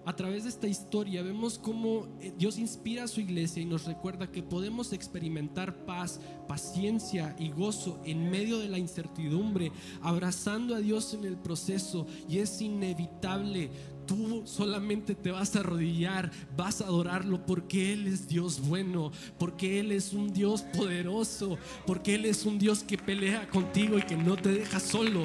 A 0.06 0.16
través 0.16 0.44
de 0.44 0.48
esta 0.48 0.66
historia 0.66 1.22
vemos 1.22 1.58
cómo 1.58 2.08
eh, 2.20 2.32
Dios 2.36 2.58
inspira 2.58 3.04
a 3.04 3.08
su 3.08 3.20
iglesia 3.20 3.62
y 3.62 3.66
nos 3.66 3.84
recuerda 3.84 4.32
que 4.32 4.42
podemos 4.42 4.92
experimentar 4.92 5.84
paz, 5.84 6.20
paciencia 6.48 7.36
y 7.38 7.50
gozo 7.50 8.00
en 8.04 8.30
medio 8.30 8.58
de 8.58 8.68
la 8.68 8.78
incertidumbre, 8.78 9.72
abrazando 10.00 10.74
a 10.74 10.80
Dios 10.80 11.12
en 11.14 11.24
el 11.24 11.36
proceso 11.36 12.06
y 12.28 12.38
es 12.38 12.60
inevitable 12.62 13.70
tú 14.10 14.42
solamente 14.44 15.14
te 15.14 15.30
vas 15.30 15.54
a 15.54 15.60
arrodillar, 15.60 16.32
vas 16.56 16.80
a 16.80 16.86
adorarlo 16.86 17.46
porque 17.46 17.92
Él 17.92 18.08
es 18.08 18.26
Dios 18.26 18.60
bueno, 18.60 19.12
porque 19.38 19.78
Él 19.78 19.92
es 19.92 20.12
un 20.12 20.32
Dios 20.32 20.62
poderoso, 20.62 21.58
porque 21.86 22.16
Él 22.16 22.24
es 22.24 22.44
un 22.44 22.58
Dios 22.58 22.82
que 22.82 22.98
pelea 22.98 23.48
contigo 23.48 23.98
y 23.98 24.02
que 24.02 24.16
no 24.16 24.36
te 24.36 24.48
deja 24.48 24.80
solo. 24.80 25.22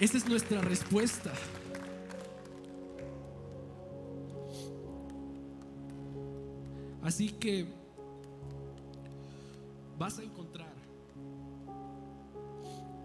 Esa 0.00 0.16
es 0.16 0.26
nuestra 0.26 0.60
respuesta. 0.60 1.32
Así 7.00 7.28
que 7.28 7.68
vas 9.96 10.18
a 10.18 10.24
encontrar 10.24 10.74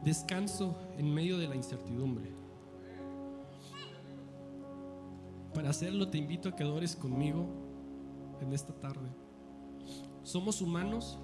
descanso 0.03 0.76
en 0.97 1.14
medio 1.14 1.38
de 1.38 1.47
la 1.47 1.55
incertidumbre. 1.55 2.41
Para 5.54 5.70
hacerlo 5.70 6.08
te 6.08 6.18
invito 6.18 6.49
a 6.49 6.56
que 6.56 6.64
adores 6.64 6.95
conmigo 6.95 7.45
en 8.41 8.54
esta 8.54 8.74
tarde. 8.74 9.10
Somos 10.24 10.62
humanos, 10.62 11.20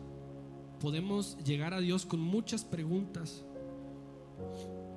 podemos 0.79 1.37
llegar 1.43 1.73
a 1.73 1.79
Dios 1.79 2.05
con 2.05 2.19
muchas 2.19 2.65
preguntas, 2.65 3.45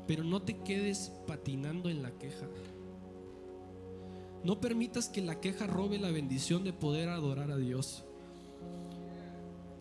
pero 0.07 0.25
no 0.25 0.43
te 0.43 0.59
quedes 0.59 1.13
patinando 1.27 1.89
en 1.89 2.03
la 2.03 2.11
queja. 2.13 2.47
No 4.43 4.61
permitas 4.61 5.09
que 5.09 5.21
la 5.21 5.39
queja 5.41 5.67
robe 5.67 5.99
la 5.99 6.11
bendición 6.11 6.65
de 6.65 6.73
poder 6.73 7.11
adorar 7.11 7.51
a 7.51 7.59
Dios. 7.59 8.05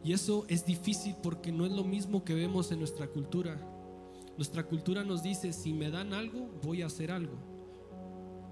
Y 0.03 0.13
eso 0.13 0.45
es 0.47 0.65
difícil 0.65 1.15
porque 1.23 1.51
no 1.51 1.65
es 1.65 1.71
lo 1.71 1.83
mismo 1.83 2.23
que 2.23 2.33
vemos 2.33 2.71
en 2.71 2.79
nuestra 2.79 3.07
cultura. 3.07 3.57
Nuestra 4.37 4.65
cultura 4.65 5.03
nos 5.03 5.23
dice, 5.23 5.53
si 5.53 5.73
me 5.73 5.89
dan 5.89 6.13
algo, 6.13 6.49
voy 6.63 6.81
a 6.81 6.87
hacer 6.87 7.11
algo. 7.11 7.35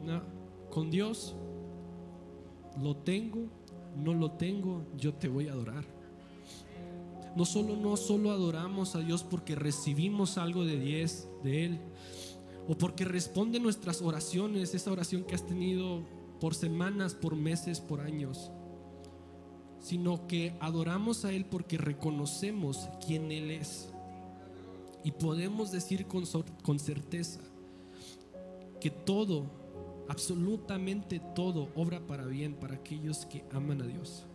No, 0.03 0.21
con 0.69 0.91
Dios, 0.91 1.35
lo 2.81 2.95
tengo, 2.95 3.47
no 3.95 4.13
lo 4.13 4.31
tengo, 4.31 4.85
yo 4.97 5.13
te 5.13 5.27
voy 5.27 5.47
a 5.47 5.53
adorar. 5.53 5.85
No 7.35 7.45
solo, 7.45 7.75
no 7.75 7.97
solo 7.97 8.31
adoramos 8.31 8.95
a 8.95 8.99
Dios 8.99 9.23
porque 9.23 9.55
recibimos 9.55 10.37
algo 10.37 10.65
de 10.65 10.79
10 10.79 11.29
de 11.43 11.65
Él, 11.65 11.79
o 12.67 12.77
porque 12.77 13.05
responde 13.05 13.59
nuestras 13.59 14.01
oraciones, 14.01 14.73
esa 14.73 14.91
oración 14.91 15.23
que 15.23 15.35
has 15.35 15.45
tenido 15.45 16.03
por 16.39 16.55
semanas, 16.55 17.13
por 17.13 17.35
meses, 17.35 17.79
por 17.79 18.01
años, 18.01 18.51
sino 19.79 20.27
que 20.27 20.55
adoramos 20.59 21.25
a 21.25 21.31
Él 21.31 21.45
porque 21.45 21.77
reconocemos 21.77 22.89
quién 23.05 23.31
Él 23.31 23.51
es. 23.51 23.89
Y 25.03 25.11
podemos 25.11 25.71
decir 25.71 26.05
con, 26.07 26.25
con 26.63 26.79
certeza 26.79 27.39
que 28.81 28.89
todo 28.89 29.45
absolutamente 30.09 31.19
todo 31.35 31.69
obra 31.75 32.05
para 32.05 32.25
bien 32.25 32.55
para 32.55 32.75
aquellos 32.75 33.25
que 33.25 33.43
aman 33.51 33.81
a 33.81 33.85
Dios. 33.85 34.25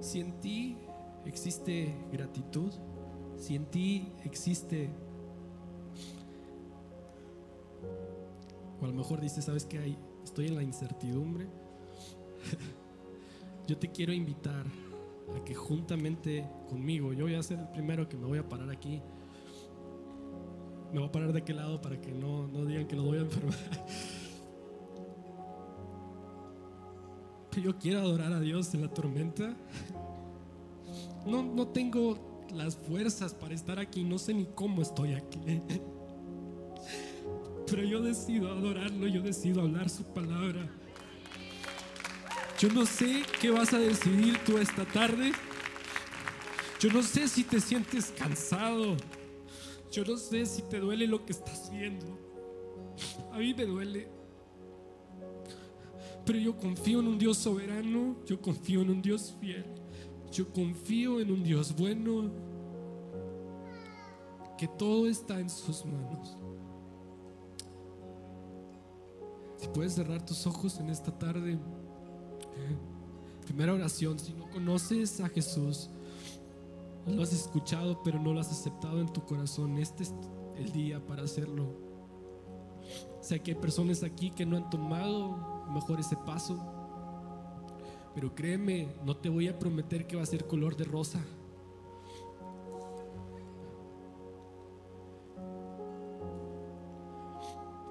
Si 0.00 0.18
en 0.18 0.40
ti 0.40 0.76
existe 1.24 1.94
gratitud, 2.10 2.72
si 3.36 3.54
en 3.54 3.66
ti 3.66 4.12
existe, 4.24 4.90
o 8.80 8.84
a 8.84 8.88
lo 8.88 8.94
mejor 8.94 9.20
dices, 9.20 9.44
¿sabes 9.44 9.64
qué 9.66 9.78
hay? 9.78 9.98
Estoy 10.24 10.48
en 10.48 10.56
la 10.56 10.62
incertidumbre. 10.62 11.46
yo 13.70 13.78
te 13.78 13.88
quiero 13.88 14.12
invitar 14.12 14.66
a 15.36 15.44
que 15.44 15.54
juntamente 15.54 16.44
conmigo, 16.68 17.12
yo 17.12 17.26
voy 17.26 17.36
a 17.36 17.42
ser 17.42 17.60
el 17.60 17.68
primero 17.68 18.08
que 18.08 18.16
me 18.16 18.26
voy 18.26 18.38
a 18.38 18.48
parar 18.48 18.68
aquí. 18.68 19.00
Me 20.92 20.98
voy 20.98 21.06
a 21.08 21.12
parar 21.12 21.32
de 21.32 21.38
aquel 21.38 21.58
lado 21.58 21.80
para 21.80 22.00
que 22.00 22.10
no, 22.10 22.48
no 22.48 22.64
digan 22.64 22.88
que 22.88 22.96
lo 22.96 23.04
voy 23.04 23.18
a 23.18 23.20
enfermar. 23.20 23.54
Pero 27.50 27.62
yo 27.62 27.78
quiero 27.78 28.00
adorar 28.00 28.32
a 28.32 28.40
Dios 28.40 28.74
en 28.74 28.80
la 28.80 28.88
tormenta. 28.88 29.56
No, 31.24 31.44
no 31.44 31.68
tengo 31.68 32.18
las 32.52 32.76
fuerzas 32.76 33.34
para 33.34 33.54
estar 33.54 33.78
aquí, 33.78 34.02
no 34.02 34.18
sé 34.18 34.34
ni 34.34 34.46
cómo 34.46 34.82
estoy 34.82 35.12
aquí. 35.12 35.38
Pero 37.68 37.84
yo 37.84 38.02
decido 38.02 38.50
adorarlo, 38.50 39.06
yo 39.06 39.22
decido 39.22 39.60
hablar 39.60 39.88
su 39.88 40.02
palabra. 40.02 40.68
Yo 42.60 42.68
no 42.68 42.84
sé 42.84 43.22
qué 43.40 43.50
vas 43.50 43.72
a 43.72 43.78
decidir 43.78 44.36
tú 44.44 44.58
esta 44.58 44.84
tarde. 44.84 45.32
Yo 46.78 46.92
no 46.92 47.02
sé 47.02 47.26
si 47.26 47.42
te 47.42 47.58
sientes 47.58 48.12
cansado. 48.14 48.98
Yo 49.90 50.04
no 50.04 50.18
sé 50.18 50.44
si 50.44 50.60
te 50.60 50.78
duele 50.78 51.06
lo 51.06 51.24
que 51.24 51.32
estás 51.32 51.70
viendo. 51.70 52.18
A 53.32 53.38
mí 53.38 53.54
me 53.54 53.64
duele. 53.64 54.10
Pero 56.26 56.38
yo 56.38 56.54
confío 56.58 57.00
en 57.00 57.08
un 57.08 57.18
Dios 57.18 57.38
soberano. 57.38 58.16
Yo 58.26 58.38
confío 58.42 58.82
en 58.82 58.90
un 58.90 59.00
Dios 59.00 59.34
fiel. 59.40 59.64
Yo 60.30 60.52
confío 60.52 61.18
en 61.18 61.30
un 61.30 61.42
Dios 61.42 61.74
bueno. 61.74 62.30
Que 64.58 64.68
todo 64.68 65.06
está 65.06 65.40
en 65.40 65.48
sus 65.48 65.86
manos. 65.86 66.36
Si 69.56 69.66
puedes 69.68 69.94
cerrar 69.94 70.26
tus 70.26 70.46
ojos 70.46 70.78
en 70.78 70.90
esta 70.90 71.18
tarde. 71.18 71.58
Primera 73.44 73.72
oración, 73.72 74.18
si 74.18 74.32
no 74.32 74.48
conoces 74.50 75.20
a 75.20 75.28
Jesús, 75.28 75.90
lo 77.06 77.22
has 77.22 77.32
escuchado, 77.32 78.00
pero 78.02 78.20
no 78.20 78.32
lo 78.32 78.40
has 78.40 78.50
aceptado 78.50 79.00
en 79.00 79.12
tu 79.12 79.24
corazón, 79.24 79.78
este 79.78 80.04
es 80.04 80.14
el 80.56 80.72
día 80.72 81.04
para 81.04 81.22
hacerlo. 81.22 81.74
Sé 83.20 83.40
que 83.40 83.52
hay 83.52 83.56
personas 83.56 84.02
aquí 84.02 84.30
que 84.30 84.46
no 84.46 84.56
han 84.56 84.70
tomado 84.70 85.66
mejor 85.70 86.00
ese 86.00 86.16
paso, 86.16 86.58
pero 88.14 88.34
créeme, 88.34 88.88
no 89.04 89.16
te 89.16 89.28
voy 89.28 89.48
a 89.48 89.58
prometer 89.58 90.06
que 90.06 90.16
va 90.16 90.22
a 90.22 90.26
ser 90.26 90.46
color 90.46 90.76
de 90.76 90.84
rosa. 90.84 91.20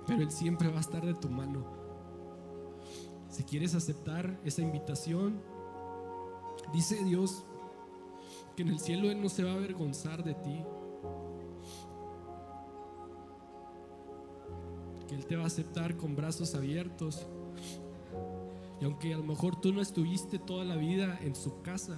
Pero 0.08 0.22
Él 0.22 0.32
siempre 0.32 0.70
va 0.70 0.78
a 0.78 0.82
estar 0.82 1.06
de 1.06 1.14
tu 1.14 1.30
mano. 1.30 1.79
Si 3.40 3.46
quieres 3.46 3.74
aceptar 3.74 4.38
esa 4.44 4.62
invitación, 4.62 5.42
dice 6.74 7.02
Dios 7.06 7.46
que 8.54 8.64
en 8.64 8.68
el 8.68 8.82
cielo 8.82 9.10
Él 9.10 9.22
no 9.22 9.30
se 9.30 9.46
va 9.46 9.52
a 9.52 9.56
avergonzar 9.56 10.26
de 10.26 10.34
ti. 10.34 10.62
Que 15.08 15.16
Él 15.16 15.26
te 15.26 15.38
va 15.38 15.46
a 15.46 15.48
aceptar 15.48 15.96
con 15.96 16.18
brazos 16.18 16.54
abiertos. 16.54 17.26
Y 18.82 18.84
aunque 18.84 19.14
a 19.14 19.18
lo 19.18 19.24
mejor 19.24 19.62
tú 19.62 19.72
no 19.72 19.80
estuviste 19.80 20.38
toda 20.38 20.66
la 20.66 20.76
vida 20.76 21.18
en 21.22 21.34
su 21.34 21.62
casa, 21.62 21.98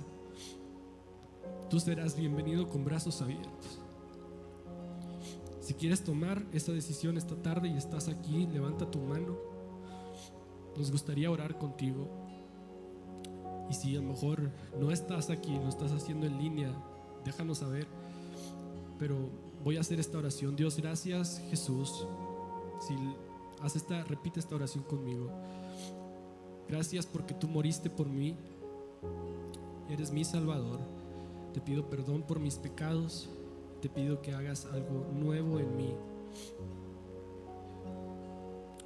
tú 1.71 1.79
serás 1.79 2.15
bienvenido 2.15 2.69
con 2.69 2.85
brazos 2.85 3.19
abiertos. 3.19 3.79
Si 5.59 5.73
quieres 5.73 6.03
tomar 6.03 6.45
esa 6.53 6.71
decisión 6.71 7.17
esta 7.17 7.35
tarde 7.41 7.67
y 7.67 7.77
estás 7.77 8.09
aquí, 8.09 8.45
levanta 8.45 8.91
tu 8.91 8.99
mano. 8.99 9.61
Nos 10.78 10.91
gustaría 10.91 11.30
orar 11.30 11.57
contigo. 11.57 12.07
Y 13.69 13.74
si 13.74 13.95
a 13.95 14.01
lo 14.01 14.09
mejor 14.09 14.51
no 14.80 14.91
estás 14.91 15.30
aquí, 15.30 15.55
lo 15.55 15.69
estás 15.69 15.91
haciendo 15.91 16.28
en 16.28 16.38
línea, 16.38 16.74
déjanos 17.24 17.59
saber. 17.59 17.88
Pero 18.99 19.30
voy 19.63 19.78
a 19.78 19.82
hacer 19.82 19.99
esta 19.99 20.17
oración. 20.17 20.55
Dios, 20.55 20.78
gracias 20.78 21.41
Jesús. 21.49 22.05
Si 22.88 22.95
haces 23.61 23.84
esta, 23.84 24.03
repite 24.03 24.39
esta 24.39 24.55
oración 24.55 24.84
conmigo. 24.84 25.30
Gracias 26.67 27.05
porque 27.05 27.34
tú 27.34 27.47
moriste 27.47 27.89
por 27.89 28.07
mí. 28.07 28.36
Eres 29.89 30.11
mi 30.11 30.24
Salvador. 30.24 30.80
Te 31.53 31.61
pido 31.61 31.89
perdón 31.89 32.24
por 32.24 32.39
mis 32.39 32.55
pecados. 32.55 33.30
Te 33.82 33.89
pido 33.89 34.22
que 34.22 34.34
hagas 34.34 34.65
algo 34.65 35.07
nuevo 35.13 35.59
en 35.59 35.76
mí. 35.76 35.93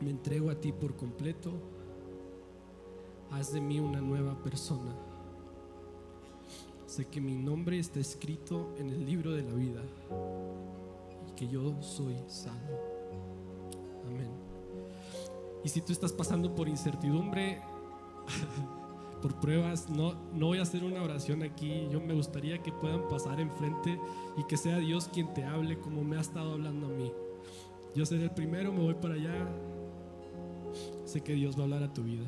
Me 0.02 0.10
entrego 0.10 0.50
a 0.50 0.56
ti 0.56 0.72
por 0.72 0.96
completo. 0.96 1.52
Haz 3.32 3.52
de 3.52 3.62
mí 3.62 3.80
una 3.80 4.02
nueva 4.02 4.42
persona. 4.42 4.94
Sé 6.86 7.06
que 7.06 7.20
mi 7.20 7.36
nombre 7.36 7.78
está 7.80 8.00
escrito 8.00 8.74
en 8.78 8.90
el 8.90 9.06
libro 9.06 9.32
de 9.32 9.44
la 9.44 9.54
vida 9.54 9.82
y 11.28 11.32
que 11.36 11.48
yo 11.48 11.82
soy 11.82 12.16
salvo. 12.28 12.80
Amén. 14.08 14.30
Y 15.64 15.70
si 15.70 15.82
tú 15.82 15.92
estás 15.92 16.14
pasando 16.14 16.56
por 16.56 16.70
incertidumbre, 16.70 17.60
por 19.22 19.40
pruebas, 19.40 19.90
no, 19.90 20.14
no 20.34 20.46
voy 20.48 20.60
a 20.60 20.62
hacer 20.62 20.84
una 20.84 21.02
oración 21.02 21.44
aquí. 21.44 21.88
Yo 21.92 22.00
me 22.00 22.14
gustaría 22.14 22.62
que 22.62 22.72
puedan 22.72 23.08
pasar 23.10 23.40
enfrente 23.40 24.00
y 24.38 24.44
que 24.44 24.56
sea 24.56 24.78
Dios 24.78 25.10
quien 25.12 25.34
te 25.34 25.44
hable 25.44 25.80
como 25.80 26.04
me 26.04 26.18
ha 26.18 26.22
estado 26.22 26.54
hablando 26.54 26.88
a 26.88 26.92
mí. 26.92 27.12
Yo 27.96 28.06
seré 28.06 28.26
el 28.26 28.32
primero, 28.32 28.72
me 28.72 28.84
voy 28.84 28.94
para 28.94 29.16
allá. 29.16 29.50
Sé 31.06 31.22
que 31.22 31.34
Dios 31.34 31.56
va 31.58 31.62
a 31.62 31.64
hablar 31.64 31.84
a 31.84 31.94
tu 31.94 32.04
vida. 32.04 32.26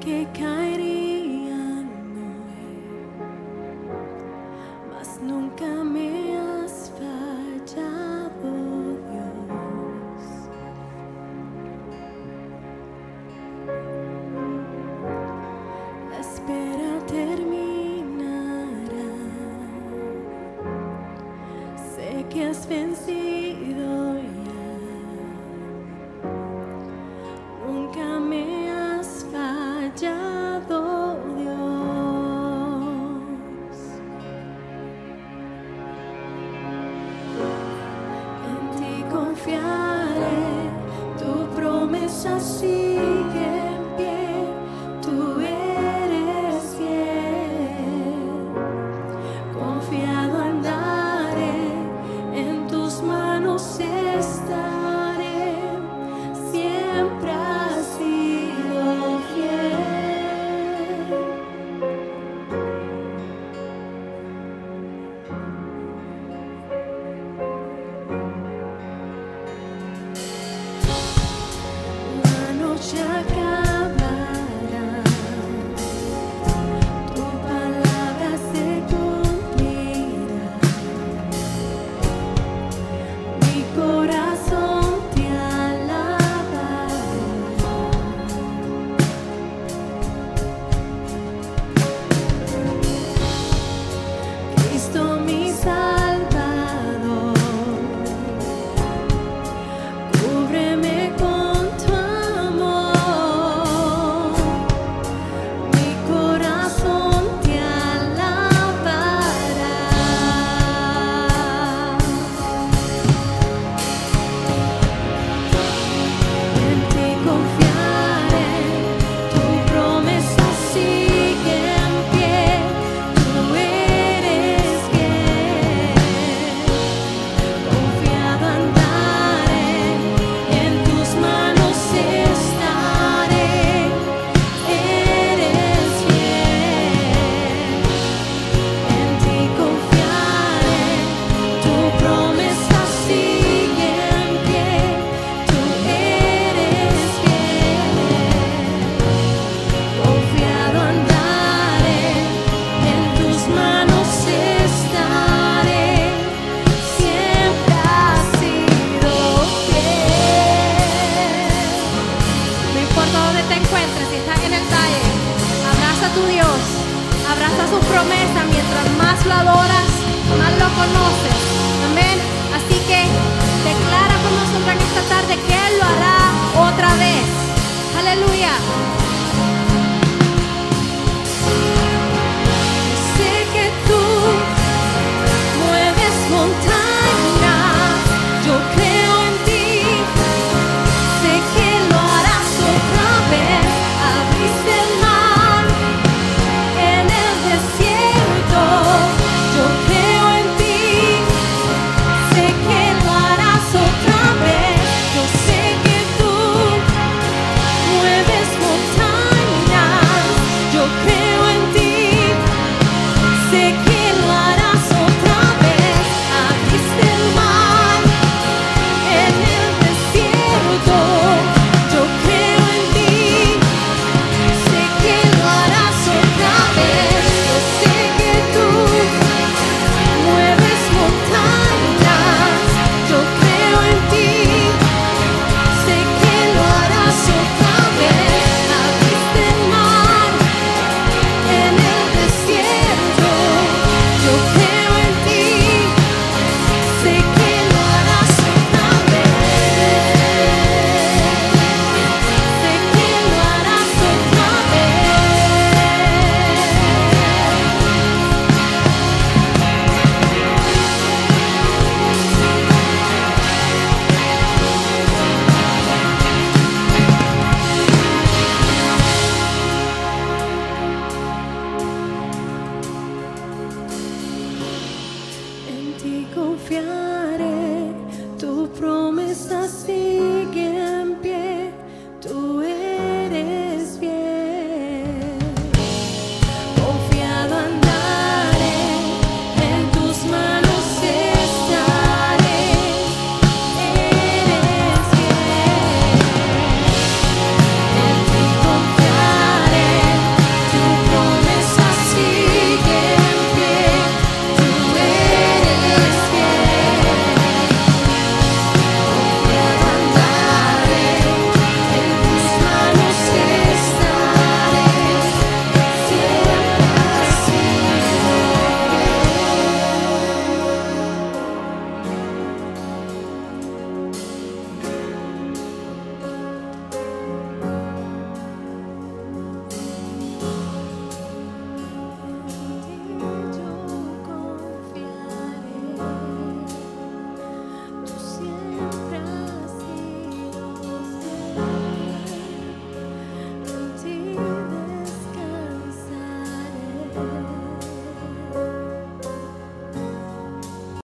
Que 0.00 0.26
caerían 0.32 0.89